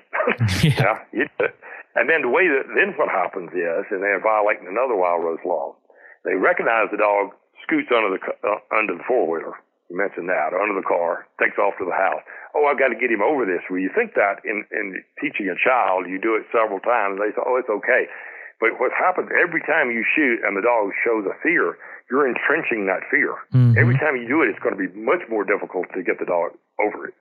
yeah. 0.78 1.02
yeah 1.12 1.50
and 1.96 2.10
then 2.10 2.26
the 2.26 2.34
way 2.34 2.50
that 2.50 2.66
then 2.74 2.98
what 2.98 3.10
happens 3.10 3.54
is, 3.54 3.86
and 3.94 4.02
they're 4.02 4.22
violating 4.22 4.66
another 4.66 4.98
Wildrose 4.98 5.42
law. 5.46 5.78
They 6.26 6.34
recognize 6.34 6.90
the 6.90 6.98
dog 6.98 7.38
scoots 7.62 7.94
under 7.94 8.18
the 8.18 8.22
uh, 8.42 8.62
under 8.74 8.98
the 8.98 9.06
four 9.06 9.30
wheeler. 9.30 9.54
You 9.90 9.98
mentioned 10.02 10.26
that 10.30 10.58
under 10.58 10.74
the 10.74 10.88
car, 10.88 11.30
takes 11.38 11.62
off 11.62 11.78
to 11.78 11.86
the 11.86 11.94
house. 11.94 12.26
Oh, 12.58 12.66
I've 12.66 12.82
got 12.82 12.90
to 12.90 12.98
get 12.98 13.14
him 13.14 13.22
over 13.22 13.46
this. 13.46 13.62
Well, 13.70 13.82
you 13.82 13.94
think 13.94 14.18
that 14.18 14.42
in 14.42 14.66
in 14.74 15.06
teaching 15.22 15.54
a 15.54 15.58
child, 15.58 16.10
you 16.10 16.18
do 16.18 16.34
it 16.34 16.50
several 16.50 16.82
times. 16.82 17.22
They 17.22 17.30
say, 17.30 17.46
oh, 17.46 17.62
it's 17.62 17.70
okay. 17.70 18.10
But 18.58 18.80
what 18.82 18.96
happens 18.96 19.30
every 19.30 19.62
time 19.62 19.94
you 19.94 20.02
shoot 20.02 20.42
and 20.42 20.58
the 20.58 20.66
dog 20.66 20.96
shows 21.06 21.28
a 21.30 21.36
fear, 21.46 21.78
you're 22.14 22.30
entrenching 22.30 22.86
that 22.86 23.02
fear. 23.10 23.34
Mm-hmm. 23.58 23.74
Every 23.74 23.98
time 23.98 24.14
you 24.22 24.30
do 24.30 24.46
it, 24.46 24.54
it's 24.54 24.62
going 24.62 24.78
to 24.78 24.78
be 24.78 24.94
much 24.94 25.26
more 25.34 25.42
difficult 25.42 25.90
to 25.98 26.04
get 26.06 26.22
the 26.22 26.30
dog 26.30 26.54
over 26.78 27.10
it. 27.10 27.18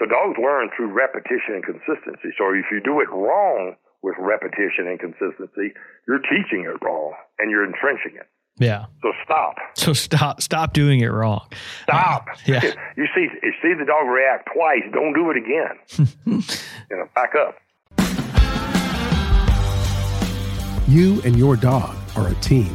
So 0.00 0.08
dogs 0.08 0.40
learn 0.40 0.72
through 0.74 0.88
repetition 0.88 1.52
and 1.52 1.62
consistency. 1.62 2.32
So 2.40 2.48
if 2.56 2.64
you 2.72 2.80
do 2.80 3.04
it 3.04 3.12
wrong 3.12 3.76
with 4.00 4.16
repetition 4.18 4.88
and 4.88 4.96
consistency, 4.98 5.76
you're 6.08 6.24
teaching 6.32 6.64
it 6.64 6.80
wrong 6.80 7.12
and 7.38 7.50
you're 7.50 7.62
entrenching 7.62 8.16
it. 8.16 8.26
Yeah. 8.56 8.86
So 9.02 9.12
stop. 9.22 9.56
So 9.76 9.92
stop. 9.92 10.40
Stop 10.40 10.72
doing 10.72 11.00
it 11.00 11.12
wrong. 11.12 11.44
Stop. 11.82 12.28
Uh, 12.32 12.36
yeah. 12.46 12.72
You 12.96 13.06
see, 13.14 13.28
you 13.42 13.52
see 13.60 13.74
the 13.78 13.84
dog 13.84 14.08
react 14.08 14.48
twice. 14.54 14.84
Don't 14.92 15.12
do 15.12 15.30
it 15.30 15.36
again. 15.36 16.08
you 16.90 16.96
know, 16.96 17.08
back 17.14 17.34
up. 17.34 17.56
You 20.88 21.20
and 21.22 21.36
your 21.36 21.56
dog 21.56 21.96
are 22.16 22.28
a 22.28 22.34
team. 22.36 22.74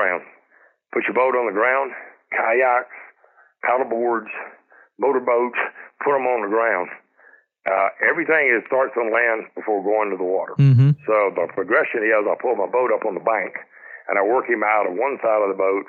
Ground. 0.00 0.24
Put 0.96 1.04
your 1.04 1.14
boat 1.14 1.36
on 1.36 1.44
the 1.44 1.52
ground, 1.52 1.92
kayaks, 2.32 2.96
paddle 3.60 3.92
boards, 3.92 4.32
motorboats, 4.96 5.60
put 6.00 6.16
them 6.16 6.24
on 6.24 6.40
the 6.40 6.50
ground. 6.50 6.88
Uh, 7.68 7.92
everything 8.00 8.48
is 8.48 8.64
starts 8.64 8.96
on 8.96 9.12
land 9.12 9.44
before 9.52 9.84
going 9.84 10.08
to 10.08 10.16
the 10.16 10.24
water. 10.24 10.56
Mm-hmm. 10.56 10.96
So 11.04 11.16
the 11.36 11.44
progression 11.52 12.00
is 12.00 12.24
I 12.24 12.32
pull 12.40 12.56
my 12.56 12.66
boat 12.66 12.88
up 12.88 13.04
on 13.04 13.12
the 13.12 13.22
bank 13.22 13.52
and 14.08 14.16
I 14.16 14.24
work 14.24 14.48
him 14.48 14.64
out 14.64 14.88
of 14.88 14.96
one 14.96 15.20
side 15.20 15.44
of 15.44 15.52
the 15.52 15.60
boat 15.60 15.84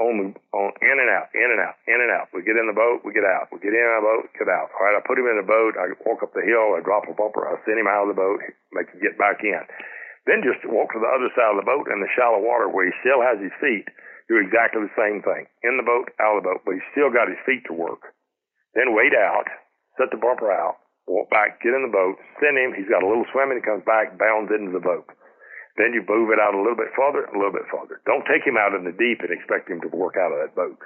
on 0.00 0.12
the 0.18 0.28
on 0.56 0.72
in 0.80 0.96
and 0.96 1.12
out, 1.12 1.28
in 1.36 1.48
and 1.52 1.60
out, 1.60 1.76
in 1.84 2.00
and 2.00 2.08
out. 2.08 2.32
We 2.32 2.40
get 2.40 2.56
in 2.56 2.64
the 2.64 2.74
boat, 2.74 3.04
we 3.04 3.12
get 3.12 3.28
out. 3.28 3.52
We 3.52 3.60
get 3.60 3.76
in 3.76 3.84
the 3.84 4.00
boat, 4.00 4.32
get 4.40 4.48
out. 4.48 4.72
All 4.72 4.88
right, 4.88 4.96
I 4.96 5.04
put 5.04 5.20
him 5.20 5.28
in 5.28 5.36
the 5.36 5.44
boat. 5.44 5.76
I 5.76 5.92
walk 6.08 6.24
up 6.24 6.32
the 6.32 6.40
hill. 6.40 6.72
I 6.72 6.80
drop 6.80 7.04
a 7.06 7.12
bumper. 7.12 7.44
I 7.44 7.60
send 7.68 7.76
him 7.76 7.86
out 7.86 8.08
of 8.08 8.16
the 8.16 8.18
boat, 8.18 8.40
make 8.72 8.88
him 8.88 9.04
get 9.04 9.20
back 9.20 9.44
in. 9.44 9.60
Then 10.26 10.46
just 10.46 10.62
walk 10.68 10.94
to 10.94 11.02
the 11.02 11.10
other 11.10 11.30
side 11.34 11.50
of 11.50 11.58
the 11.58 11.66
boat 11.66 11.90
in 11.90 11.98
the 11.98 12.14
shallow 12.14 12.38
water 12.38 12.70
where 12.70 12.86
he 12.86 12.94
still 13.02 13.18
has 13.18 13.42
his 13.42 13.54
feet. 13.58 13.90
Do 14.30 14.38
exactly 14.38 14.86
the 14.86 14.94
same 14.94 15.18
thing. 15.20 15.50
In 15.66 15.76
the 15.76 15.86
boat, 15.86 16.14
out 16.22 16.38
of 16.38 16.46
the 16.46 16.48
boat, 16.54 16.62
but 16.62 16.78
he's 16.78 16.92
still 16.94 17.10
got 17.10 17.26
his 17.26 17.42
feet 17.42 17.66
to 17.66 17.74
work. 17.74 18.14
Then 18.78 18.94
wait 18.94 19.12
out, 19.12 19.50
set 19.98 20.14
the 20.14 20.22
bumper 20.22 20.48
out, 20.48 20.78
walk 21.10 21.28
back, 21.28 21.58
get 21.60 21.74
in 21.74 21.82
the 21.82 21.92
boat, 21.92 22.16
send 22.38 22.54
him. 22.54 22.72
He's 22.72 22.88
got 22.88 23.02
a 23.02 23.08
little 23.10 23.26
swimming. 23.34 23.58
He 23.58 23.66
comes 23.66 23.82
back, 23.82 24.14
bounds 24.14 24.54
into 24.54 24.70
the 24.70 24.80
boat. 24.80 25.10
Then 25.76 25.92
you 25.92 26.04
move 26.06 26.30
it 26.30 26.38
out 26.38 26.54
a 26.54 26.60
little 26.60 26.76
bit 26.76 26.92
farther, 26.94 27.24
a 27.24 27.36
little 27.36 27.52
bit 27.52 27.66
farther. 27.70 28.00
Don't 28.06 28.24
take 28.28 28.46
him 28.46 28.56
out 28.60 28.78
in 28.78 28.84
the 28.84 28.92
deep 28.92 29.24
and 29.24 29.32
expect 29.32 29.70
him 29.70 29.80
to 29.80 29.88
work 29.88 30.14
out 30.20 30.30
of 30.30 30.38
that 30.38 30.54
boat. 30.54 30.78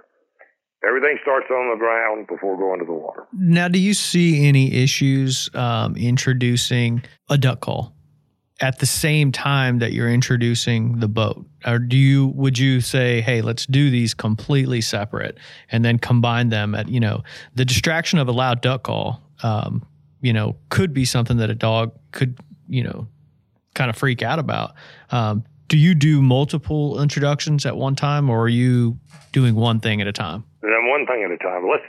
Everything 0.86 1.18
starts 1.22 1.50
on 1.50 1.70
the 1.70 1.78
ground 1.78 2.28
before 2.28 2.56
going 2.56 2.78
to 2.78 2.86
the 2.86 2.92
water. 2.92 3.26
Now, 3.32 3.66
do 3.66 3.78
you 3.78 3.94
see 3.94 4.46
any 4.46 4.72
issues 4.74 5.50
um, 5.54 5.96
introducing 5.96 7.02
a 7.28 7.36
duck 7.36 7.60
call? 7.60 7.95
At 8.60 8.78
the 8.78 8.86
same 8.86 9.32
time 9.32 9.80
that 9.80 9.92
you're 9.92 10.08
introducing 10.08 10.98
the 11.00 11.08
boat? 11.08 11.44
Or 11.66 11.78
do 11.78 11.96
you 11.96 12.28
would 12.28 12.58
you 12.58 12.80
say 12.80 13.20
hey 13.20 13.42
let's 13.42 13.66
do 13.66 13.90
these 13.90 14.14
completely 14.14 14.80
separate 14.80 15.38
and 15.70 15.84
then 15.84 15.98
combine 15.98 16.48
them 16.48 16.74
at 16.74 16.88
you 16.88 17.00
know 17.00 17.22
the 17.54 17.64
distraction 17.64 18.18
of 18.18 18.28
a 18.28 18.32
loud 18.32 18.62
duck 18.62 18.84
call 18.84 19.22
um, 19.42 19.86
you 20.20 20.32
know 20.32 20.56
could 20.70 20.94
be 20.94 21.04
something 21.04 21.36
that 21.38 21.50
a 21.50 21.54
dog 21.54 21.92
could 22.12 22.38
you 22.68 22.82
know 22.82 23.08
kind 23.74 23.90
of 23.90 23.96
freak 23.96 24.22
out 24.22 24.38
about. 24.38 24.74
Um, 25.10 25.44
do 25.68 25.76
you 25.76 25.94
do 25.94 26.22
multiple 26.22 27.02
introductions 27.02 27.66
at 27.66 27.76
one 27.76 27.96
time 27.96 28.30
or 28.30 28.42
are 28.42 28.48
you 28.48 28.98
doing 29.32 29.54
one 29.54 29.80
thing 29.80 30.00
at 30.00 30.06
a 30.06 30.12
time? 30.12 30.44
And 30.62 30.88
one 30.88 31.04
thing 31.06 31.24
at 31.24 31.30
a 31.30 31.38
time. 31.38 31.68
Let's 31.68 31.84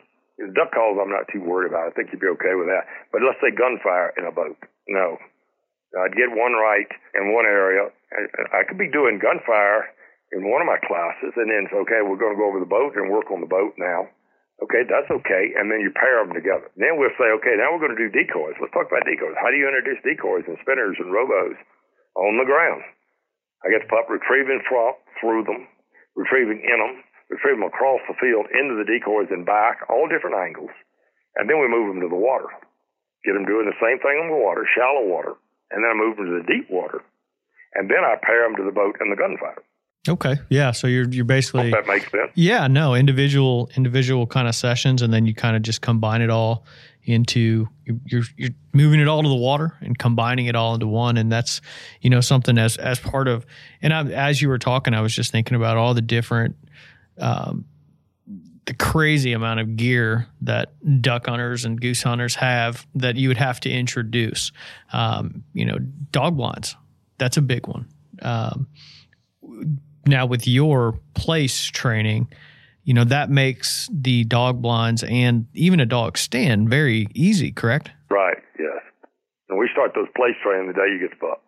duck 0.53 0.71
calls 0.71 0.99
i'm 1.01 1.10
not 1.10 1.25
too 1.34 1.41
worried 1.41 1.69
about. 1.69 1.88
I 1.88 1.91
think 1.91 2.10
you'd 2.12 2.21
be 2.21 2.27
okay 2.27 2.56
with 2.56 2.67
that. 2.67 2.86
But 3.12 3.21
let's 3.25 3.39
say 3.41 3.56
gunfire 3.56 4.13
in 4.17 4.25
a 4.25 4.32
boat. 4.32 4.58
No 4.88 5.17
I'd 5.95 6.19
get 6.19 6.36
one 6.36 6.52
right 6.52 6.89
in 7.15 7.32
one 7.32 7.47
area. 7.47 7.88
I 8.52 8.67
could 8.67 8.78
be 8.78 8.91
doing 8.91 9.23
gunfire 9.23 9.88
in 10.36 10.43
one 10.43 10.60
of 10.60 10.67
my 10.67 10.80
classes, 10.84 11.32
and 11.39 11.47
then 11.47 11.67
it's 11.67 11.80
okay. 11.88 12.04
We're 12.04 12.19
going 12.19 12.36
to 12.36 12.41
go 12.41 12.52
over 12.52 12.60
the 12.60 12.67
boat 12.67 13.00
and 13.00 13.08
work 13.08 13.32
on 13.32 13.39
the 13.39 13.47
boat 13.47 13.80
now. 13.80 14.12
Okay, 14.60 14.84
that's 14.84 15.08
okay. 15.08 15.54
And 15.56 15.71
then 15.71 15.80
you 15.80 15.93
pair 15.95 16.19
them 16.19 16.34
together. 16.34 16.67
Then 16.76 16.97
we'll 16.97 17.13
say, 17.15 17.30
okay, 17.39 17.56
now 17.56 17.71
we're 17.71 17.84
going 17.84 17.95
to 17.95 18.04
do 18.04 18.12
decoys. 18.12 18.58
Let's 18.60 18.73
talk 18.73 18.89
about 18.89 19.08
decoys. 19.08 19.38
How 19.39 19.54
do 19.54 19.56
you 19.56 19.69
introduce 19.69 20.02
decoys 20.04 20.50
and 20.50 20.60
spinners 20.65 20.97
and 21.00 21.13
robos 21.13 21.56
on 22.17 22.41
the 22.41 22.50
ground? 22.50 22.84
I 23.63 23.71
get 23.71 23.86
the 23.86 23.91
pup 23.93 24.10
retrieving 24.10 24.65
through 24.67 25.45
them, 25.45 25.69
retrieving 26.17 26.65
in 26.65 26.80
them, 26.82 27.06
retrieving 27.30 27.69
across 27.69 28.02
the 28.10 28.17
field 28.19 28.50
into 28.50 28.76
the 28.76 28.89
decoys 28.89 29.30
and 29.30 29.45
back, 29.45 29.86
all 29.88 30.10
different 30.10 30.36
angles. 30.36 30.73
And 31.38 31.45
then 31.47 31.62
we 31.62 31.69
move 31.69 31.93
them 31.93 32.02
to 32.02 32.10
the 32.10 32.17
water. 32.17 32.50
Get 33.23 33.38
them 33.38 33.45
doing 33.45 33.69
the 33.69 33.78
same 33.78 34.02
thing 34.02 34.17
on 34.19 34.34
the 34.34 34.41
water, 34.41 34.65
shallow 34.73 35.06
water 35.06 35.38
and 35.71 35.84
then 35.84 35.91
I 35.91 35.95
move 35.95 36.17
them 36.17 36.25
to 36.27 36.41
the 36.41 36.47
deep 36.47 36.69
water, 36.69 37.01
and 37.75 37.89
then 37.89 38.03
I 38.03 38.15
pair 38.21 38.43
them 38.43 38.56
to 38.58 38.63
the 38.63 38.71
boat 38.71 38.95
and 38.99 39.12
the 39.12 39.15
gunfighter. 39.15 39.63
Okay, 40.10 40.36
yeah. 40.49 40.71
So 40.71 40.88
you're 40.88 41.08
you're 41.10 41.25
basically 41.25 41.71
Hope 41.71 41.86
that 41.86 41.91
makes 41.91 42.10
sense. 42.12 42.32
Yeah, 42.36 42.67
no 42.67 42.95
individual 42.95 43.69
individual 43.75 44.25
kind 44.25 44.47
of 44.47 44.56
sessions, 44.56 45.01
and 45.01 45.13
then 45.13 45.25
you 45.25 45.34
kind 45.34 45.56
of 45.56 45.62
just 45.62 45.82
combine 45.82 46.21
it 46.21 46.30
all 46.30 46.65
into 47.03 47.67
you're 48.06 48.23
you're 48.36 48.51
moving 48.73 48.99
it 48.99 49.08
all 49.08 49.23
to 49.23 49.30
the 49.30 49.36
water 49.36 49.77
and 49.82 49.97
combining 49.97 50.45
it 50.45 50.56
all 50.56 50.73
into 50.73 50.88
one, 50.88 51.17
and 51.17 51.32
that's 51.32 51.62
you 52.01 52.10
know 52.10 52.21
something 52.21 52.58
as 52.58 52.77
as 52.77 52.99
part 52.99 53.27
of. 53.27 53.45
And 53.82 53.93
I, 53.93 54.06
as 54.12 54.41
you 54.41 54.49
were 54.49 54.60
talking, 54.60 54.93
I 54.93 55.01
was 55.01 55.13
just 55.13 55.32
thinking 55.32 55.56
about 55.56 55.77
all 55.77 55.93
the 55.93 56.01
different 56.01 56.56
um, 57.17 57.65
the 58.67 58.73
crazy 58.73 59.32
amount 59.32 59.62
of 59.62 59.77
gear 59.77 60.27
that 60.41 60.73
duck 61.01 61.25
hunters 61.27 61.63
and 61.63 61.80
goose 61.80 62.03
hunters 62.03 62.36
have 62.36 62.86
that 62.95 63.15
you 63.15 63.30
would 63.30 63.38
have 63.38 63.60
to 63.62 63.69
introduce. 63.69 64.51
Um, 64.91 65.43
you 65.53 65.65
know, 65.65 65.77
dog 66.12 66.36
blinds, 66.36 66.75
that's 67.17 67.38
a 67.38 67.41
big 67.41 67.65
one. 67.65 67.88
Um, 68.21 68.67
now, 70.06 70.25
with 70.25 70.47
your 70.47 70.99
place 71.13 71.65
training, 71.65 72.27
you 72.84 72.93
know, 72.93 73.06
that 73.06 73.30
makes 73.30 73.89
the 73.91 74.25
dog 74.25 74.62
blinds 74.62 75.03
and 75.03 75.47
even 75.53 75.80
a 75.80 75.86
dog 75.86 76.17
stand 76.17 76.69
very 76.69 77.08
easy, 77.13 77.51
correct? 77.51 77.91
Right, 78.10 78.38
yes. 78.60 78.82
And 79.49 79.58
we 79.58 79.69
start 79.71 79.91
those 79.95 80.08
place 80.15 80.36
training 80.43 80.67
the 80.67 80.73
day 80.73 80.91
you 80.91 80.99
get 80.99 81.12
the 81.12 81.25
pup. 81.25 81.43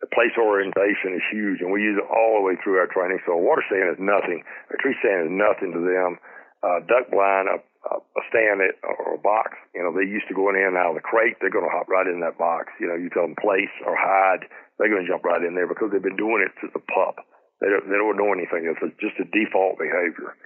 The 0.00 0.08
place 0.08 0.32
orientation 0.40 1.12
is 1.12 1.24
huge, 1.28 1.60
and 1.60 1.68
we 1.68 1.84
use 1.84 2.00
it 2.00 2.08
all 2.08 2.40
the 2.40 2.44
way 2.44 2.56
through 2.64 2.80
our 2.80 2.88
training. 2.88 3.20
So 3.28 3.36
water 3.36 3.62
stand 3.68 3.92
is 3.92 4.00
nothing. 4.00 4.40
A 4.72 4.76
tree 4.80 4.96
stand 5.04 5.28
is 5.28 5.32
nothing 5.32 5.76
to 5.76 5.80
them 5.80 6.16
uh, 6.62 6.80
duck 6.84 7.08
blind, 7.08 7.48
a, 7.48 7.56
a 7.56 8.22
stand 8.28 8.60
it, 8.60 8.76
or 8.84 9.16
a 9.16 9.20
box. 9.20 9.56
You 9.74 9.82
know, 9.82 9.92
they 9.92 10.04
used 10.04 10.28
to 10.28 10.36
go 10.36 10.48
in 10.52 10.56
and 10.56 10.76
out 10.76 10.92
of 10.92 11.00
the 11.00 11.04
crate. 11.04 11.40
They're 11.40 11.52
going 11.52 11.64
to 11.64 11.72
hop 11.72 11.88
right 11.88 12.06
in 12.06 12.20
that 12.20 12.36
box. 12.36 12.72
You 12.80 12.88
know, 12.88 12.96
you 12.96 13.08
tell 13.08 13.24
them 13.24 13.36
place 13.40 13.72
or 13.84 13.96
hide, 13.96 14.44
they're 14.76 14.92
going 14.92 15.04
to 15.04 15.10
jump 15.10 15.24
right 15.24 15.40
in 15.40 15.56
there 15.56 15.68
because 15.68 15.88
they've 15.92 16.04
been 16.04 16.20
doing 16.20 16.44
it 16.44 16.52
since 16.60 16.72
a 16.76 16.84
pup. 16.92 17.24
They 17.60 17.68
don't, 17.68 17.84
they 17.88 17.96
don't 17.96 18.16
know 18.16 18.32
anything. 18.32 18.64
It's 18.68 18.80
just 19.00 19.20
a 19.20 19.28
default 19.28 19.80
behavior. 19.80 20.36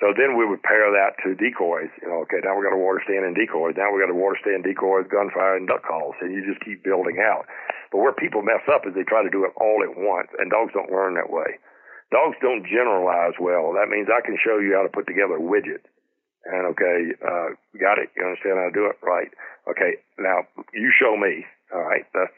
So 0.00 0.16
then 0.16 0.32
we 0.40 0.48
would 0.48 0.64
pair 0.64 0.88
that 0.88 1.20
to 1.22 1.36
decoys. 1.36 1.92
You 2.00 2.08
know, 2.08 2.24
okay, 2.24 2.40
now 2.40 2.56
we 2.56 2.64
got 2.64 2.72
a 2.72 2.80
water 2.80 3.04
stand 3.04 3.28
and 3.28 3.36
decoys. 3.36 3.76
Now 3.76 3.92
we 3.92 4.00
got 4.00 4.08
a 4.08 4.16
water 4.16 4.40
stand, 4.40 4.64
decoys, 4.64 5.04
gunfire, 5.12 5.60
and 5.60 5.68
duck 5.68 5.84
calls, 5.84 6.16
and 6.24 6.32
you 6.32 6.40
just 6.40 6.64
keep 6.64 6.80
building 6.80 7.20
out. 7.20 7.44
But 7.92 8.00
where 8.00 8.16
people 8.16 8.40
mess 8.40 8.64
up 8.72 8.88
is 8.88 8.96
they 8.96 9.04
try 9.04 9.20
to 9.20 9.28
do 9.28 9.44
it 9.44 9.52
all 9.60 9.84
at 9.84 9.92
once, 9.92 10.32
and 10.40 10.48
dogs 10.48 10.72
don't 10.72 10.88
learn 10.88 11.20
that 11.20 11.28
way. 11.28 11.60
Dogs 12.10 12.40
don't 12.40 12.64
generalize 12.64 13.36
well. 13.38 13.76
That 13.76 13.92
means 13.92 14.08
I 14.08 14.24
can 14.24 14.40
show 14.40 14.58
you 14.58 14.72
how 14.74 14.82
to 14.82 14.90
put 14.90 15.06
together 15.06 15.36
a 15.36 15.44
widget. 15.44 15.84
And 16.48 16.72
okay, 16.72 17.12
uh, 17.20 17.54
got 17.76 18.00
it. 18.00 18.08
You 18.16 18.24
understand 18.24 18.56
how 18.56 18.72
to 18.72 18.74
do 18.74 18.88
it? 18.88 18.96
Right. 19.04 19.28
Okay. 19.68 20.00
Now 20.18 20.48
you 20.72 20.90
show 20.96 21.14
me. 21.14 21.44
All 21.70 21.84
right. 21.84 22.08
That's, 22.16 22.32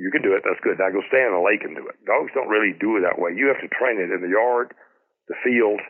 you 0.00 0.10
can 0.10 0.24
do 0.24 0.32
it. 0.32 0.42
That's 0.42 0.58
good. 0.64 0.80
Now 0.80 0.88
go 0.90 1.04
stand 1.12 1.30
in 1.30 1.36
the 1.36 1.44
lake 1.44 1.62
and 1.62 1.76
do 1.76 1.86
it. 1.86 2.00
Dogs 2.08 2.32
don't 2.34 2.48
really 2.48 2.72
do 2.72 2.96
it 2.96 3.04
that 3.04 3.20
way. 3.20 3.36
You 3.36 3.52
have 3.52 3.60
to 3.60 3.70
train 3.70 4.00
it 4.00 4.10
in 4.10 4.24
the 4.24 4.32
yard, 4.32 4.72
the 5.28 5.36
field, 5.44 5.84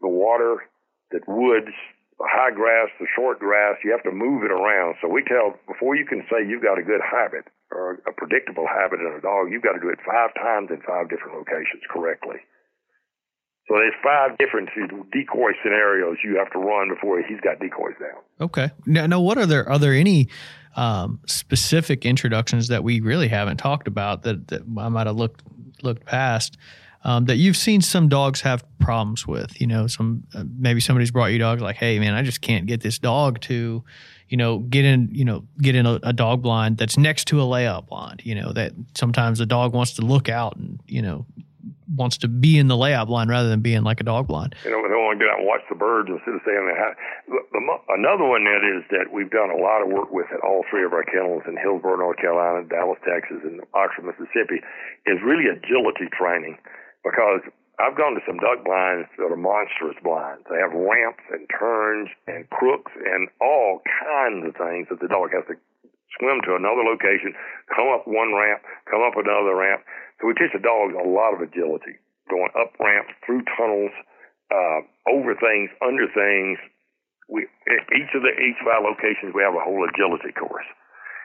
the, 0.00 0.08
water, 0.08 0.64
the 1.10 1.20
woods, 1.26 1.74
the 2.18 2.28
high 2.30 2.50
grass, 2.54 2.88
the 3.00 3.06
short 3.14 3.38
grass. 3.38 3.76
You 3.84 3.92
have 3.92 4.02
to 4.04 4.12
move 4.12 4.42
it 4.44 4.50
around. 4.50 4.96
So 5.02 5.08
we 5.08 5.22
tell 5.24 5.54
before 5.66 5.96
you 5.96 6.06
can 6.06 6.22
say 6.30 6.46
you've 6.46 6.62
got 6.62 6.78
a 6.78 6.82
good 6.82 7.00
habit, 7.02 7.46
or 7.74 8.00
a 8.06 8.12
predictable 8.12 8.66
habit 8.66 9.00
in 9.00 9.06
a 9.06 9.20
dog, 9.20 9.50
you've 9.50 9.62
got 9.62 9.72
to 9.72 9.80
do 9.80 9.88
it 9.88 9.98
five 10.06 10.32
times 10.34 10.70
in 10.70 10.80
five 10.86 11.10
different 11.10 11.36
locations 11.36 11.82
correctly. 11.90 12.36
So 13.68 13.74
there's 13.76 13.94
five 14.02 14.36
different 14.38 14.68
decoy 15.10 15.52
scenarios 15.62 16.18
you 16.22 16.36
have 16.36 16.52
to 16.52 16.58
run 16.58 16.90
before 16.90 17.22
he's 17.22 17.40
got 17.40 17.60
decoys 17.60 17.94
down. 17.98 18.20
Okay. 18.40 18.70
Now, 18.86 19.06
now 19.06 19.20
what 19.20 19.38
are 19.38 19.46
there? 19.46 19.66
Are 19.68 19.78
there 19.78 19.94
any 19.94 20.28
um, 20.76 21.18
specific 21.26 22.04
introductions 22.04 22.68
that 22.68 22.84
we 22.84 23.00
really 23.00 23.28
haven't 23.28 23.56
talked 23.56 23.88
about 23.88 24.22
that, 24.24 24.48
that 24.48 24.62
I 24.78 24.88
might 24.88 25.06
have 25.06 25.16
looked 25.16 25.42
looked 25.82 26.04
past? 26.04 26.58
Um, 27.06 27.26
that 27.26 27.36
you've 27.36 27.56
seen 27.56 27.82
some 27.82 28.08
dogs 28.08 28.40
have 28.40 28.64
problems 28.78 29.26
with. 29.26 29.60
You 29.60 29.66
know, 29.66 29.86
some 29.86 30.24
uh, 30.34 30.44
maybe 30.58 30.80
somebody's 30.80 31.10
brought 31.10 31.32
you 31.32 31.38
dogs 31.38 31.60
like, 31.60 31.76
hey 31.76 31.98
man, 31.98 32.14
I 32.14 32.22
just 32.22 32.40
can't 32.40 32.66
get 32.66 32.80
this 32.80 32.98
dog 32.98 33.40
to 33.42 33.84
you 34.28 34.36
know, 34.36 34.58
get 34.58 34.84
in, 34.84 35.08
you 35.12 35.24
know, 35.24 35.44
get 35.58 35.74
in 35.74 35.86
a, 35.86 36.00
a, 36.02 36.12
dog 36.12 36.42
blind 36.42 36.78
that's 36.78 36.96
next 36.96 37.26
to 37.26 37.40
a 37.42 37.44
layout 37.44 37.86
blind. 37.86 38.22
You 38.24 38.34
know, 38.34 38.52
that 38.52 38.72
sometimes 38.96 39.38
the 39.38 39.46
dog 39.46 39.74
wants 39.74 39.92
to 39.94 40.02
look 40.02 40.28
out 40.28 40.56
and, 40.56 40.80
you 40.86 41.02
know, 41.02 41.26
wants 41.94 42.16
to 42.18 42.28
be 42.28 42.58
in 42.58 42.68
the 42.68 42.76
layout 42.76 43.08
blind 43.08 43.28
rather 43.28 43.48
than 43.48 43.60
being 43.60 43.84
like 43.84 44.00
a 44.00 44.04
dog 44.04 44.26
blind. 44.26 44.54
You 44.64 44.70
know, 44.70 44.80
they 44.82 44.96
want 44.96 45.18
to 45.18 45.24
get 45.24 45.30
out 45.30 45.38
and 45.38 45.46
watch 45.46 45.60
the 45.68 45.76
birds 45.76 46.08
instead 46.08 46.34
of 46.34 46.40
staying 46.42 46.66
in. 46.66 46.74
Another 47.88 48.24
one 48.24 48.44
that 48.44 48.64
is 48.64 48.82
that 48.90 49.12
we've 49.12 49.30
done 49.30 49.50
a 49.50 49.60
lot 49.60 49.82
of 49.84 49.88
work 49.92 50.10
with 50.10 50.26
at 50.32 50.40
all 50.40 50.64
three 50.70 50.84
of 50.84 50.92
our 50.92 51.04
kennels 51.04 51.42
in 51.46 51.56
Hillsborough, 51.56 52.00
North 52.00 52.18
Carolina, 52.18 52.66
Dallas, 52.66 52.98
Texas, 53.04 53.44
and 53.44 53.60
Oxford, 53.74 54.08
Mississippi, 54.08 54.64
is 55.06 55.20
really 55.22 55.46
agility 55.46 56.08
training 56.10 56.56
because 57.04 57.44
I've 57.78 57.98
gone 57.98 58.14
to 58.14 58.22
some 58.24 58.38
duck 58.38 58.64
blinds 58.64 59.10
that 59.18 59.28
are 59.28 59.38
monstrous 59.38 59.98
blinds. 60.02 60.46
They 60.48 60.58
have 60.58 60.72
ramps 60.72 61.26
and 61.30 61.44
turns 61.50 62.08
and 62.26 62.48
crooks 62.50 62.92
and 62.96 63.28
all 63.42 63.82
kinds 63.84 64.46
of 64.46 64.54
things 64.56 64.88
that 64.90 65.02
the 65.02 65.10
dog 65.10 65.34
has 65.34 65.44
to 65.50 65.58
swim 66.18 66.38
to 66.46 66.54
another 66.54 66.86
location, 66.86 67.34
come 67.74 67.90
up 67.90 68.06
one 68.06 68.30
ramp, 68.34 68.62
come 68.86 69.02
up 69.02 69.18
another 69.18 69.58
ramp. 69.58 69.82
So 70.20 70.30
we 70.30 70.34
teach 70.38 70.54
the 70.54 70.62
dog 70.62 70.94
a 70.94 71.02
lot 71.02 71.34
of 71.34 71.42
agility, 71.42 71.98
going 72.30 72.54
up 72.54 72.78
ramps, 72.78 73.10
through 73.26 73.42
tunnels, 73.58 73.90
uh, 74.54 74.80
over 75.10 75.34
things, 75.34 75.70
under 75.82 76.06
things. 76.06 76.62
We 77.26 77.48
each 77.90 78.12
of 78.14 78.22
the 78.22 78.32
each 78.36 78.60
of 78.60 78.68
our 78.68 78.84
locations 78.84 79.34
we 79.34 79.42
have 79.42 79.56
a 79.56 79.64
whole 79.64 79.82
agility 79.82 80.30
course. 80.36 80.68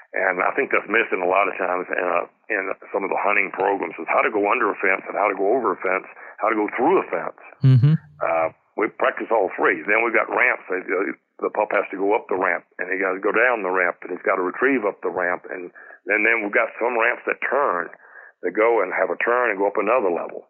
And 0.09 0.41
I 0.41 0.49
think 0.57 0.73
that's 0.73 0.89
missing 0.89 1.21
a 1.21 1.29
lot 1.29 1.45
of 1.45 1.53
times 1.61 1.85
in, 1.85 2.01
uh, 2.01 2.25
in 2.49 2.63
some 2.89 3.05
of 3.05 3.13
the 3.13 3.21
hunting 3.21 3.53
programs 3.53 3.93
is 4.01 4.09
how 4.09 4.25
to 4.25 4.33
go 4.33 4.41
under 4.49 4.73
a 4.73 4.77
fence 4.81 5.05
and 5.05 5.13
how 5.13 5.29
to 5.29 5.37
go 5.37 5.53
over 5.53 5.77
a 5.77 5.79
fence, 5.85 6.09
how 6.41 6.49
to 6.49 6.57
go 6.57 6.65
through 6.73 6.97
a 6.97 7.05
fence. 7.13 7.41
Mm-hmm. 7.61 7.93
Uh, 8.17 8.49
we 8.73 8.89
practice 8.97 9.29
all 9.29 9.53
three. 9.53 9.85
Then 9.85 10.01
we've 10.01 10.15
got 10.15 10.25
ramps. 10.33 10.65
The 10.65 11.53
pup 11.53 11.69
has 11.77 11.85
to 11.93 11.97
go 12.01 12.17
up 12.17 12.25
the 12.25 12.41
ramp 12.41 12.65
and 12.81 12.89
he 12.89 12.97
got 12.97 13.13
to 13.13 13.21
go 13.21 13.29
down 13.29 13.61
the 13.61 13.69
ramp 13.69 14.01
and 14.01 14.09
he's 14.09 14.25
got 14.25 14.41
to 14.41 14.45
retrieve 14.45 14.81
up 14.81 14.97
the 15.05 15.13
ramp. 15.13 15.45
And, 15.45 15.69
and 16.09 16.21
then 16.25 16.41
we've 16.41 16.57
got 16.57 16.73
some 16.81 16.97
ramps 16.97 17.21
that 17.29 17.37
turn, 17.45 17.93
that 18.41 18.57
go 18.57 18.81
and 18.81 18.89
have 18.89 19.13
a 19.13 19.19
turn 19.21 19.53
and 19.53 19.61
go 19.61 19.69
up 19.69 19.77
another 19.77 20.09
level. 20.09 20.49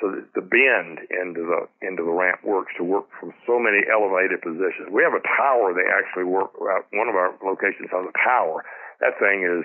So 0.00 0.12
that 0.12 0.28
the 0.36 0.44
bend 0.44 1.00
into 1.08 1.40
the 1.40 1.64
into 1.80 2.04
the 2.04 2.12
ramp 2.12 2.44
works 2.44 2.72
to 2.76 2.84
work 2.84 3.08
from 3.16 3.32
so 3.48 3.56
many 3.56 3.80
elevated 3.88 4.44
positions. 4.44 4.92
We 4.92 5.00
have 5.00 5.16
a 5.16 5.24
tower. 5.24 5.72
They 5.72 5.88
actually 5.88 6.28
work. 6.28 6.52
One 6.60 7.08
of 7.08 7.16
our 7.16 7.32
locations 7.40 7.88
has 7.88 8.04
a 8.04 8.12
tower 8.20 8.60
that 9.00 9.18
thing 9.20 9.44
is 9.44 9.64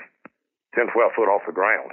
10, 0.75 0.91
12 0.91 1.11
foot 1.15 1.29
off 1.31 1.43
the 1.47 1.55
ground. 1.55 1.91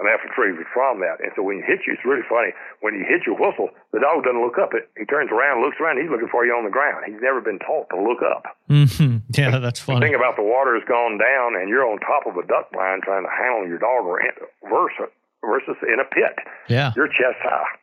And 0.00 0.08
they 0.08 0.12
have 0.16 0.24
to 0.24 0.32
retrieve 0.32 0.56
it 0.56 0.66
from 0.72 1.04
that. 1.04 1.20
And 1.20 1.36
so 1.36 1.44
when 1.44 1.60
you 1.60 1.64
hit 1.68 1.84
you, 1.84 1.92
it's 1.92 2.00
really 2.00 2.24
funny. 2.24 2.56
When 2.80 2.96
you 2.96 3.04
hit 3.04 3.28
your 3.28 3.36
whistle, 3.36 3.68
the 3.92 4.00
dog 4.00 4.24
doesn't 4.24 4.40
look 4.40 4.56
up. 4.56 4.72
It 4.72 4.88
he 4.96 5.04
turns 5.04 5.28
around, 5.28 5.60
looks 5.60 5.76
around. 5.76 6.00
He's 6.00 6.08
looking 6.08 6.32
for 6.32 6.48
you 6.48 6.56
on 6.56 6.64
the 6.64 6.72
ground. 6.72 7.04
He's 7.04 7.20
never 7.20 7.44
been 7.44 7.60
taught 7.60 7.92
to 7.92 8.00
look 8.00 8.24
up. 8.24 8.56
Mm-hmm. 8.72 9.20
Yeah, 9.36 9.60
that's 9.60 9.80
funny. 9.80 10.00
The 10.00 10.12
thing 10.12 10.16
about 10.16 10.36
the 10.36 10.44
water 10.44 10.76
has 10.76 10.84
gone 10.84 11.16
down, 11.16 11.56
and 11.56 11.68
you're 11.68 11.88
on 11.88 12.00
top 12.00 12.28
of 12.28 12.36
a 12.36 12.44
duck 12.44 12.72
blind 12.72 13.00
trying 13.04 13.24
to 13.24 13.32
handle 13.32 13.64
your 13.64 13.80
dog, 13.80 14.04
or 14.04 14.20
versus 14.68 15.08
versus 15.44 15.76
in 15.82 15.98
a 15.98 16.08
pit. 16.08 16.38
Yeah, 16.68 16.92
you're 16.96 17.10
chest 17.10 17.42
high. 17.42 17.82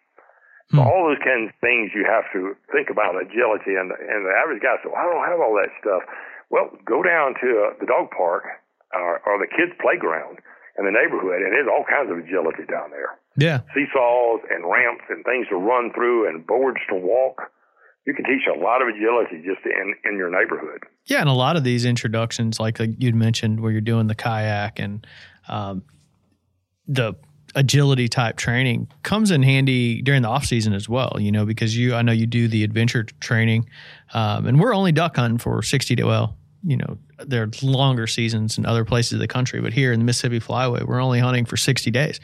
So 0.71 0.81
hmm. 0.81 0.87
all 0.87 1.09
those 1.09 1.21
kinds 1.21 1.49
of 1.49 1.55
things 1.61 1.91
you 1.97 2.05
have 2.05 2.29
to 2.33 2.53
think 2.71 2.89
about 2.89 3.17
agility, 3.17 3.73
and 3.73 3.89
and 3.91 4.21
the 4.25 4.33
average 4.37 4.61
guy 4.61 4.77
says, 4.79 4.89
well, 4.89 5.01
"I 5.01 5.05
don't 5.05 5.25
have 5.25 5.41
all 5.41 5.53
that 5.57 5.73
stuff." 5.81 6.03
Well, 6.49 6.69
go 6.85 7.01
down 7.01 7.35
to 7.41 7.47
uh, 7.69 7.77
the 7.79 7.85
dog 7.85 8.09
park 8.09 8.45
or, 8.93 9.21
or 9.25 9.37
the 9.37 9.45
kids' 9.45 9.73
playground 9.81 10.41
in 10.77 10.85
the 10.85 10.93
neighborhood, 10.93 11.41
and 11.45 11.53
there's 11.53 11.69
all 11.69 11.85
kinds 11.85 12.09
of 12.09 12.17
agility 12.17 12.65
down 12.69 12.89
there. 12.89 13.17
Yeah, 13.37 13.61
seesaws 13.73 14.41
and 14.49 14.65
ramps 14.65 15.05
and 15.09 15.25
things 15.25 15.47
to 15.49 15.57
run 15.57 15.91
through 15.93 16.29
and 16.29 16.45
boards 16.45 16.79
to 16.89 16.95
walk. 16.95 17.49
You 18.05 18.13
can 18.13 18.25
teach 18.25 18.45
a 18.49 18.57
lot 18.57 18.81
of 18.81 18.87
agility 18.87 19.41
just 19.41 19.65
in 19.65 19.95
in 20.05 20.17
your 20.17 20.29
neighborhood. 20.29 20.85
Yeah, 21.05 21.21
and 21.21 21.29
a 21.29 21.33
lot 21.33 21.57
of 21.57 21.63
these 21.63 21.85
introductions, 21.85 22.59
like 22.59 22.77
you'd 22.79 23.15
mentioned, 23.15 23.59
where 23.59 23.71
you're 23.71 23.81
doing 23.81 24.07
the 24.07 24.15
kayak 24.15 24.79
and 24.79 25.05
um, 25.47 25.83
the 26.87 27.15
agility 27.55 28.07
type 28.07 28.37
training 28.37 28.87
comes 29.03 29.31
in 29.31 29.43
handy 29.43 30.01
during 30.01 30.21
the 30.21 30.27
off 30.27 30.45
season 30.45 30.73
as 30.73 30.87
well, 30.87 31.17
you 31.19 31.31
know, 31.31 31.45
because 31.45 31.77
you, 31.77 31.95
I 31.95 32.01
know 32.01 32.11
you 32.11 32.25
do 32.25 32.47
the 32.47 32.63
adventure 32.63 33.03
training, 33.19 33.67
um, 34.13 34.45
and 34.45 34.59
we're 34.59 34.73
only 34.73 34.91
duck 34.91 35.15
hunting 35.15 35.37
for 35.37 35.61
60 35.61 35.95
to, 35.97 36.03
well, 36.03 36.35
you 36.63 36.77
know, 36.77 36.97
there 37.25 37.43
are 37.43 37.49
longer 37.61 38.07
seasons 38.07 38.57
in 38.57 38.65
other 38.65 38.85
places 38.85 39.13
of 39.13 39.19
the 39.19 39.27
country, 39.27 39.61
but 39.61 39.73
here 39.73 39.91
in 39.91 39.99
the 39.99 40.05
Mississippi 40.05 40.39
Flyway, 40.39 40.83
we're 40.83 41.01
only 41.01 41.19
hunting 41.19 41.45
for 41.45 41.57
60 41.57 41.91
days. 41.91 42.19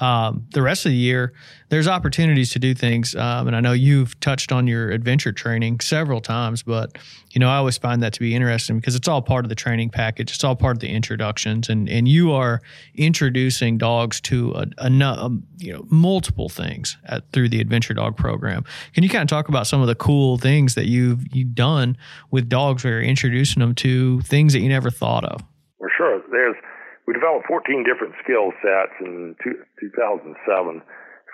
Um, 0.00 0.46
the 0.54 0.62
rest 0.62 0.86
of 0.86 0.92
the 0.92 0.96
year, 0.96 1.34
there's 1.68 1.86
opportunities 1.86 2.50
to 2.52 2.58
do 2.58 2.74
things. 2.74 3.14
Um, 3.14 3.46
and 3.46 3.54
I 3.54 3.60
know 3.60 3.72
you've 3.72 4.18
touched 4.20 4.50
on 4.50 4.66
your 4.66 4.90
adventure 4.90 5.30
training 5.30 5.80
several 5.80 6.20
times, 6.20 6.62
but 6.62 6.98
you 7.30 7.38
know 7.38 7.48
I 7.48 7.56
always 7.56 7.78
find 7.78 8.02
that 8.02 8.12
to 8.14 8.20
be 8.20 8.34
interesting 8.34 8.78
because 8.78 8.96
it's 8.96 9.06
all 9.06 9.22
part 9.22 9.44
of 9.44 9.50
the 9.50 9.54
training 9.54 9.90
package. 9.90 10.32
It's 10.34 10.42
all 10.42 10.56
part 10.56 10.76
of 10.76 10.80
the 10.80 10.88
introductions, 10.88 11.68
and 11.68 11.88
and 11.88 12.08
you 12.08 12.32
are 12.32 12.60
introducing 12.94 13.78
dogs 13.78 14.20
to 14.22 14.52
a, 14.52 14.66
a, 14.78 14.90
a 14.90 15.04
um, 15.04 15.46
you 15.58 15.72
know 15.72 15.86
multiple 15.90 16.48
things 16.48 16.96
at, 17.04 17.30
through 17.32 17.50
the 17.50 17.60
Adventure 17.60 17.94
Dog 17.94 18.16
program. 18.16 18.64
Can 18.94 19.04
you 19.04 19.10
kind 19.10 19.22
of 19.22 19.28
talk 19.28 19.48
about 19.48 19.66
some 19.66 19.80
of 19.80 19.86
the 19.86 19.94
cool 19.94 20.38
things 20.38 20.74
that 20.74 20.86
you've 20.86 21.24
you've 21.32 21.54
done 21.54 21.96
with 22.30 22.48
dogs, 22.48 22.82
where 22.82 22.94
you're 22.94 23.02
introducing 23.02 23.60
them 23.60 23.74
to 23.76 24.22
things 24.22 24.39
that 24.52 24.60
you 24.60 24.68
never 24.68 24.90
thought 24.90 25.24
of? 25.24 25.42
Well, 25.78 25.90
sure. 25.96 26.22
There's 26.30 26.56
we 27.06 27.14
developed 27.14 27.46
14 27.48 27.82
different 27.82 28.14
skill 28.22 28.52
sets 28.62 28.94
in 29.00 29.34
two, 29.42 29.58
2007 29.80 30.38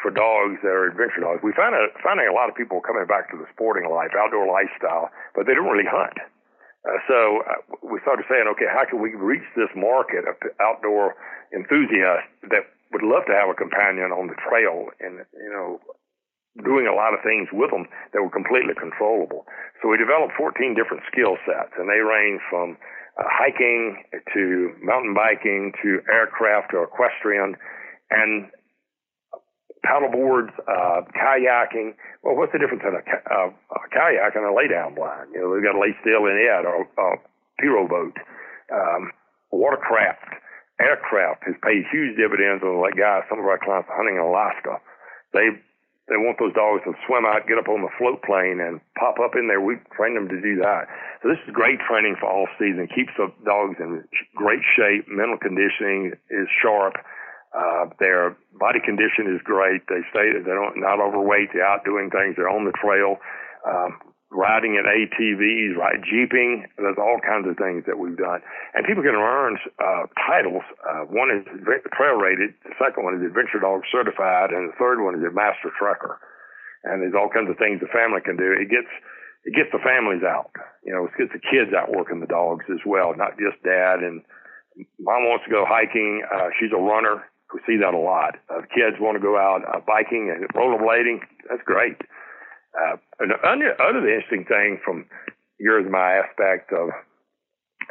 for 0.00 0.10
dogs 0.10 0.56
that 0.62 0.72
are 0.72 0.88
adventure 0.88 1.20
dogs. 1.20 1.42
We 1.42 1.52
found 1.52 1.74
a, 1.74 1.92
finding 2.02 2.28
a 2.28 2.32
lot 2.32 2.48
of 2.48 2.54
people 2.54 2.80
coming 2.80 3.04
back 3.04 3.28
to 3.32 3.36
the 3.36 3.44
sporting 3.52 3.88
life, 3.90 4.16
outdoor 4.16 4.46
lifestyle, 4.48 5.10
but 5.34 5.46
they 5.46 5.54
don't 5.54 5.68
really 5.68 5.88
hunt. 5.88 6.16
Uh, 6.86 6.96
so 7.08 7.42
uh, 7.42 7.60
we 7.82 7.98
started 8.06 8.24
saying, 8.30 8.46
okay, 8.56 8.70
how 8.70 8.86
can 8.86 9.02
we 9.02 9.12
reach 9.18 9.44
this 9.56 9.72
market 9.74 10.24
of 10.24 10.38
outdoor 10.62 11.18
enthusiasts 11.50 12.30
that 12.48 12.70
would 12.92 13.02
love 13.02 13.26
to 13.26 13.34
have 13.34 13.50
a 13.50 13.56
companion 13.58 14.14
on 14.14 14.30
the 14.30 14.38
trail 14.38 14.88
and 15.00 15.26
you 15.34 15.50
know 15.50 15.80
doing 16.64 16.86
a 16.88 16.94
lot 16.94 17.12
of 17.12 17.20
things 17.20 17.48
with 17.52 17.70
them 17.70 17.86
that 18.12 18.22
were 18.22 18.32
completely 18.32 18.72
controllable. 18.72 19.44
So 19.82 19.88
we 19.88 19.98
developed 19.98 20.34
14 20.36 20.74
different 20.74 21.02
skill 21.10 21.36
sets, 21.44 21.72
and 21.76 21.88
they 21.88 22.00
range 22.00 22.40
from 22.48 22.76
uh, 23.18 23.24
hiking 23.28 24.04
to 24.32 24.72
mountain 24.80 25.12
biking 25.12 25.72
to 25.82 26.00
aircraft 26.08 26.72
to 26.72 26.82
equestrian 26.84 27.56
and 28.10 28.48
paddle 29.84 30.10
boards, 30.10 30.52
uh, 30.66 31.04
kayaking. 31.12 31.94
Well, 32.22 32.36
what's 32.36 32.52
the 32.52 32.58
difference 32.58 32.82
in 32.84 32.96
a, 32.96 33.02
uh, 33.02 33.50
a 33.52 33.80
kayak 33.92 34.34
and 34.34 34.44
a 34.44 34.52
lay 34.52 34.68
down 34.68 34.94
blind? 34.94 35.30
You 35.32 35.44
know, 35.44 35.48
we've 35.52 35.64
got 35.64 35.76
to 35.76 35.82
lay 35.82 35.94
still 36.00 36.26
in 36.26 36.36
it 36.36 36.64
or 36.64 36.88
a 36.98 37.20
pirogue 37.60 37.90
boat, 37.90 38.16
um, 38.72 39.12
watercraft 39.52 40.42
aircraft 40.80 41.44
has 41.48 41.56
paid 41.64 41.88
huge 41.88 42.16
dividends 42.16 42.60
on 42.62 42.80
like 42.80 42.96
guys, 42.96 43.24
some 43.28 43.40
of 43.40 43.46
our 43.48 43.60
clients 43.60 43.88
are 43.88 43.96
hunting 43.96 44.20
in 44.20 44.24
Alaska. 44.24 44.80
They 45.32 45.56
they 46.06 46.14
want 46.14 46.38
those 46.38 46.54
dogs 46.54 46.86
to 46.86 46.94
swim 47.06 47.26
out, 47.26 47.50
get 47.50 47.58
up 47.58 47.66
on 47.66 47.82
the 47.82 47.90
float 47.98 48.22
plane, 48.22 48.62
and 48.62 48.78
pop 48.94 49.18
up 49.18 49.34
in 49.34 49.50
there. 49.50 49.58
We 49.60 49.74
train 49.98 50.14
them 50.14 50.30
to 50.30 50.38
do 50.38 50.54
that. 50.62 50.86
So 51.22 51.28
this 51.28 51.42
is 51.42 51.50
great 51.50 51.82
training 51.82 52.14
for 52.22 52.30
all 52.30 52.46
season. 52.62 52.86
Keeps 52.94 53.10
the 53.18 53.34
dogs 53.42 53.74
in 53.82 54.06
great 54.38 54.62
shape. 54.78 55.10
Mental 55.10 55.38
conditioning 55.38 56.14
is 56.30 56.46
sharp. 56.62 56.94
Uh, 57.50 57.90
their 57.98 58.36
body 58.54 58.78
condition 58.78 59.26
is 59.34 59.42
great. 59.42 59.82
They 59.90 60.06
stay. 60.14 60.30
They 60.30 60.46
don't 60.46 60.78
not 60.78 61.02
overweight. 61.02 61.50
They're 61.54 61.66
out 61.66 61.84
doing 61.84 62.10
things. 62.10 62.38
They're 62.38 62.50
on 62.50 62.66
the 62.66 62.76
trail. 62.78 63.18
Um, 63.66 63.98
riding 64.30 64.74
in 64.74 64.84
ATVs, 64.84 65.78
right, 65.78 66.02
jeeping. 66.02 66.66
There's 66.76 66.98
all 66.98 67.22
kinds 67.22 67.46
of 67.46 67.56
things 67.56 67.86
that 67.86 67.98
we've 67.98 68.18
done, 68.18 68.42
and 68.74 68.86
people 68.86 69.02
can 69.02 69.14
earn 69.14 69.58
uh, 69.78 70.10
titles. 70.26 70.66
Uh, 70.82 71.06
one 71.06 71.30
is 71.30 71.46
trail 71.94 72.18
rated, 72.18 72.54
the 72.66 72.74
second 72.78 73.04
one 73.06 73.14
is 73.14 73.22
Adventure 73.22 73.62
Dog 73.62 73.86
certified, 73.90 74.50
and 74.50 74.70
the 74.70 74.76
third 74.78 75.02
one 75.02 75.14
is 75.14 75.22
a 75.22 75.30
Master 75.30 75.70
Trekker. 75.78 76.18
And 76.84 77.02
there's 77.02 77.18
all 77.18 77.30
kinds 77.30 77.50
of 77.50 77.58
things 77.58 77.82
the 77.82 77.90
family 77.90 78.22
can 78.22 78.36
do. 78.36 78.54
It 78.54 78.70
gets 78.70 78.90
it 79.46 79.54
gets 79.54 79.70
the 79.70 79.78
families 79.78 80.26
out. 80.26 80.50
You 80.82 80.94
know, 80.94 81.06
it 81.06 81.14
gets 81.14 81.30
the 81.30 81.42
kids 81.42 81.70
out 81.70 81.94
working 81.94 82.18
the 82.18 82.26
dogs 82.26 82.66
as 82.66 82.82
well, 82.84 83.14
not 83.14 83.38
just 83.38 83.62
dad. 83.62 84.02
And 84.02 84.22
mom 84.98 85.22
wants 85.30 85.46
to 85.46 85.50
go 85.50 85.64
hiking. 85.66 86.26
Uh, 86.26 86.50
she's 86.58 86.74
a 86.74 86.82
runner. 86.82 87.22
We 87.54 87.62
see 87.62 87.78
that 87.78 87.94
a 87.94 87.98
lot. 87.98 88.42
Uh, 88.50 88.66
kids 88.74 88.98
want 88.98 89.14
to 89.14 89.22
go 89.22 89.38
out 89.38 89.62
uh, 89.62 89.78
biking 89.86 90.34
and 90.34 90.50
rollerblading. 90.50 91.22
That's 91.48 91.62
great. 91.62 92.02
Uh, 92.74 92.96
another, 93.20 93.76
other 93.80 94.08
interesting 94.08 94.44
thing 94.44 94.78
from 94.84 95.06
yours 95.58 95.86
my 95.90 96.20
aspect 96.20 96.72
of 96.72 96.90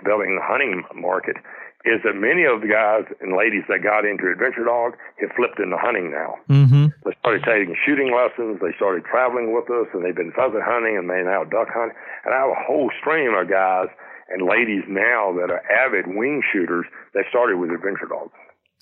building 0.04 0.36
the 0.36 0.44
hunting 0.44 0.84
market 0.94 1.38
is 1.86 2.02
that 2.02 2.18
many 2.18 2.44
of 2.50 2.66
the 2.66 2.68
guys 2.68 3.06
and 3.22 3.38
ladies 3.38 3.62
that 3.70 3.86
got 3.86 4.10
into 4.10 4.26
adventure 4.26 4.66
dog 4.66 4.98
have 5.22 5.30
flipped 5.38 5.62
into 5.62 5.78
hunting 5.78 6.10
now. 6.10 6.34
Mm-hmm. 6.50 6.90
They 7.06 7.14
started 7.22 7.46
taking 7.46 7.78
shooting 7.86 8.10
lessons. 8.10 8.58
They 8.58 8.74
started 8.76 9.06
traveling 9.06 9.54
with 9.54 9.70
us, 9.70 9.86
and 9.94 10.02
they've 10.02 10.18
been 10.18 10.34
pheasant 10.34 10.66
hunting, 10.66 10.98
and 10.98 11.06
they 11.06 11.22
now 11.22 11.46
duck 11.46 11.70
hunt. 11.70 11.94
And 12.26 12.34
I 12.34 12.42
have 12.42 12.50
a 12.50 12.62
whole 12.66 12.90
stream 13.00 13.38
of 13.38 13.50
guys 13.50 13.94
and 14.34 14.50
ladies 14.50 14.82
now 14.90 15.30
that 15.38 15.54
are 15.54 15.62
avid 15.70 16.10
wing 16.10 16.42
shooters 16.52 16.86
that 17.14 17.26
started 17.30 17.58
with 17.62 17.70
adventure 17.70 18.10
dogs. 18.10 18.34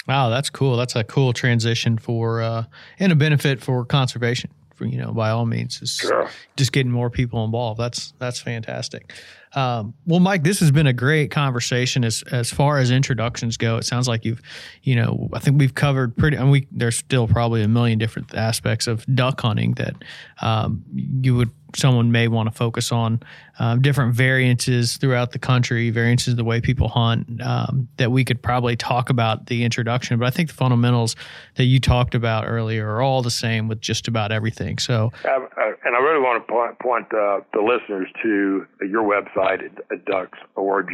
Wow, 0.08 0.30
that's 0.30 0.50
cool. 0.50 0.76
That's 0.76 0.96
a 0.96 1.04
cool 1.04 1.34
transition 1.34 1.98
for 1.98 2.42
uh, 2.42 2.64
and 3.00 3.12
a 3.12 3.16
benefit 3.16 3.62
for 3.62 3.84
conservation 3.84 4.52
you 4.80 4.98
know, 4.98 5.12
by 5.12 5.30
all 5.30 5.46
means, 5.46 5.82
is 5.82 5.96
sure. 5.96 6.30
just 6.56 6.72
getting 6.72 6.92
more 6.92 7.10
people 7.10 7.44
involved. 7.46 7.80
That's 7.80 8.14
that's 8.20 8.40
fantastic. 8.40 9.14
Um, 9.56 9.94
well, 10.06 10.20
Mike, 10.20 10.44
this 10.44 10.60
has 10.60 10.72
been 10.72 10.88
a 10.88 10.94
great 10.94 11.32
conversation 11.32 12.04
as 12.04 12.24
as 12.32 12.52
far 12.52 12.80
as 12.80 12.92
introductions 12.92 13.58
go. 13.58 13.78
It 13.78 13.84
sounds 13.86 14.08
like 14.08 14.26
you've, 14.26 14.42
you 14.82 14.96
know, 14.96 15.30
I 15.34 15.40
think 15.40 15.60
we've 15.60 15.76
covered 15.76 16.16
pretty. 16.18 16.38
And 16.38 16.52
we 16.52 16.68
there's 16.72 16.98
still 16.98 17.28
probably 17.28 17.62
a 17.62 17.68
million 17.68 18.00
different 18.00 18.34
aspects 18.34 18.88
of 18.88 19.06
duck 19.16 19.42
hunting 19.42 19.74
that 19.74 19.96
um, 20.42 20.84
you 20.94 21.36
would 21.36 21.52
someone 21.76 22.12
may 22.12 22.28
want 22.28 22.48
to 22.48 22.56
focus 22.56 22.92
on 22.92 23.20
um, 23.60 23.82
different 23.82 24.14
variances 24.14 24.98
throughout 24.98 25.32
the 25.32 25.40
country, 25.40 25.90
variances 25.90 26.34
of 26.34 26.38
the 26.38 26.44
way 26.44 26.62
people 26.62 26.88
hunt 26.88 27.42
um, 27.42 27.88
that 27.98 28.12
we 28.12 28.24
could 28.24 28.42
probably 28.42 28.76
talk 28.76 29.10
about 29.10 29.48
the 29.48 29.64
introduction. 29.64 30.18
But 30.20 30.28
I 30.28 30.30
think 30.32 30.50
the 30.50 30.56
fundamentals 30.56 31.16
that 31.56 31.66
you 31.66 31.80
talked 31.80 32.16
about 32.16 32.46
earlier 32.48 32.88
are 32.90 33.02
all 33.02 33.22
the 33.22 33.32
same 33.32 33.68
with 33.68 33.82
just 33.82 34.08
about 34.08 34.32
everything. 34.32 34.78
So, 34.78 35.12
and 35.86 35.96
I 35.96 36.00
really 36.00 36.22
want 36.22 36.46
to 36.46 36.52
point, 36.52 36.80
point 36.80 37.08
uh, 37.14 37.42
the 37.54 37.62
listeners 37.62 38.08
to 38.24 38.66
your 38.82 39.04
website 39.04 39.66
at, 39.66 40.06
ducks.org 40.06 40.90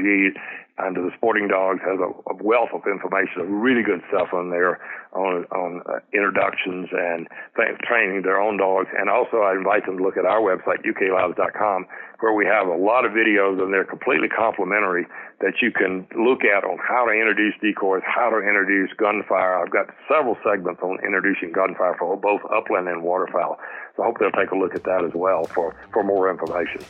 and 0.79 0.95
the 0.95 1.11
Sporting 1.17 1.47
Dogs 1.47 1.79
has 1.83 1.99
a, 1.99 2.09
a 2.31 2.35
wealth 2.43 2.69
of 2.73 2.81
information, 2.87 3.59
really 3.59 3.83
good 3.83 4.01
stuff 4.09 4.33
on 4.33 4.49
there 4.49 4.79
on 5.13 5.45
on 5.51 5.81
uh, 5.89 5.99
introductions 6.13 6.87
and 6.91 7.27
th- 7.57 7.77
training 7.83 8.21
their 8.21 8.39
own 8.39 8.57
dogs. 8.57 8.87
And 8.97 9.09
also, 9.09 9.41
I 9.41 9.53
invite 9.53 9.85
them 9.85 9.97
to 9.97 10.03
look 10.03 10.17
at 10.17 10.25
our 10.25 10.39
website 10.39 10.85
uklabs.com, 10.85 11.85
where 12.19 12.33
we 12.33 12.45
have 12.45 12.67
a 12.67 12.75
lot 12.75 13.05
of 13.05 13.11
videos 13.11 13.61
and 13.61 13.73
they're 13.73 13.85
completely 13.85 14.29
complimentary 14.29 15.05
that 15.41 15.61
you 15.61 15.71
can 15.71 16.07
look 16.15 16.43
at 16.43 16.63
on 16.63 16.77
how 16.77 17.05
to 17.05 17.11
introduce 17.11 17.55
decoys, 17.61 18.03
how 18.05 18.29
to 18.29 18.37
introduce 18.37 18.91
gunfire. 18.97 19.59
I've 19.59 19.71
got 19.71 19.87
several 20.07 20.37
segments 20.43 20.81
on 20.83 20.99
introducing 21.03 21.51
gunfire 21.51 21.95
for 21.97 22.17
both 22.17 22.41
upland 22.51 22.87
and 22.87 23.03
waterfowl. 23.03 23.57
So 23.95 24.03
I 24.03 24.05
hope 24.07 24.19
they'll 24.19 24.31
take 24.31 24.51
a 24.51 24.57
look 24.57 24.75
at 24.75 24.83
that 24.83 25.03
as 25.03 25.13
well 25.15 25.45
for, 25.45 25.75
for 25.93 26.03
more 26.03 26.29
information. 26.29 26.83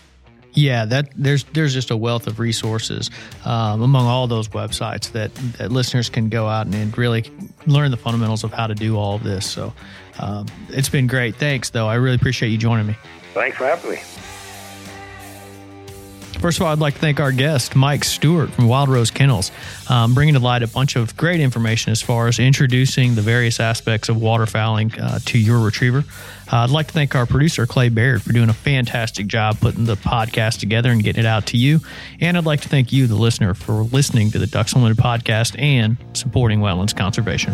Yeah, 0.54 0.86
that 0.86 1.10
there's 1.16 1.44
there's 1.46 1.74
just 1.74 1.92
a 1.92 1.98
wealth 1.98 2.28
of 2.28 2.40
resources 2.40 3.10
um, 3.46 3.82
among 3.82 4.08
all 4.08 4.28
those 4.28 4.48
websites 4.50 5.12
that, 5.12 5.34
that 5.58 5.72
listeners 5.72 6.10
can 6.10 6.30
go 6.30 6.48
out 6.48 6.66
and, 6.66 6.76
and, 6.76 6.98
really 6.98 7.32
learn 7.68 7.92
the 7.92 7.98
fundamentals 7.98 8.44
of 8.44 8.52
how 8.52 8.66
to 8.68 8.76
do 8.76 8.98
all 8.98 9.16
of 9.16 9.24
this. 9.24 9.50
So 9.50 9.74
um, 10.20 10.48
it's 10.70 10.90
been 10.90 11.08
great. 11.08 11.36
Thanks, 11.36 11.70
though. 11.70 11.88
I 11.88 11.96
really 11.96 12.16
appreciate 12.16 12.50
you 12.50 12.58
joining 12.58 12.88
me. 12.88 12.98
Thanks 13.34 13.58
for 13.58 13.66
having 13.66 13.92
me. 13.92 14.00
First 16.40 16.58
of 16.58 16.66
all, 16.66 16.72
I'd 16.72 16.80
like 16.80 16.94
to 16.94 17.00
thank 17.02 17.20
our 17.20 17.34
guest, 17.34 17.76
Mike 17.76 18.06
Stewart 18.06 18.50
from 18.52 18.70
Wildrose 18.70 19.12
Kennels, 19.12 19.52
um, 19.90 20.14
bringing 20.14 20.36
to 20.36 20.40
light 20.40 20.64
a 20.64 20.68
bunch 20.68 20.96
of 20.96 21.18
great 21.18 21.42
information 21.42 21.92
as 21.92 22.02
far 22.02 22.30
as 22.30 22.40
introducing 22.40 23.16
the 23.16 23.22
various 23.22 23.60
aspects 23.60 24.08
of 24.08 24.16
waterfowling 24.16 24.98
uh, 24.98 25.20
to 25.26 25.38
your 25.38 25.60
retriever. 25.60 26.06
Uh, 26.52 26.64
I'd 26.64 26.70
like 26.70 26.88
to 26.88 26.94
thank 26.94 27.14
our 27.14 27.26
producer, 27.26 27.68
Clay 27.68 27.90
Baird, 27.90 28.22
for 28.22 28.32
doing 28.32 28.48
a 28.48 28.54
fantastic 28.54 29.28
job 29.28 29.60
putting 29.60 29.84
the 29.84 29.98
podcast 29.98 30.62
together 30.62 30.92
and 30.92 31.04
getting 31.04 31.26
it 31.26 31.28
out 31.28 31.48
to 31.48 31.58
you. 31.58 31.82
And 32.22 32.38
I'd 32.38 32.46
like 32.46 32.62
to 32.62 32.70
thank 32.70 32.94
you, 32.94 33.06
the 33.08 33.16
listener, 33.16 33.54
for 33.54 33.84
listening 33.84 34.32
to 34.32 34.40
the 34.40 34.48
Ducks 34.48 34.72
Unlimited 34.72 35.04
podcast 35.04 35.62
and 35.62 35.98
supporting 36.14 36.62
wetlands 36.62 36.96
conservation. 36.96 37.54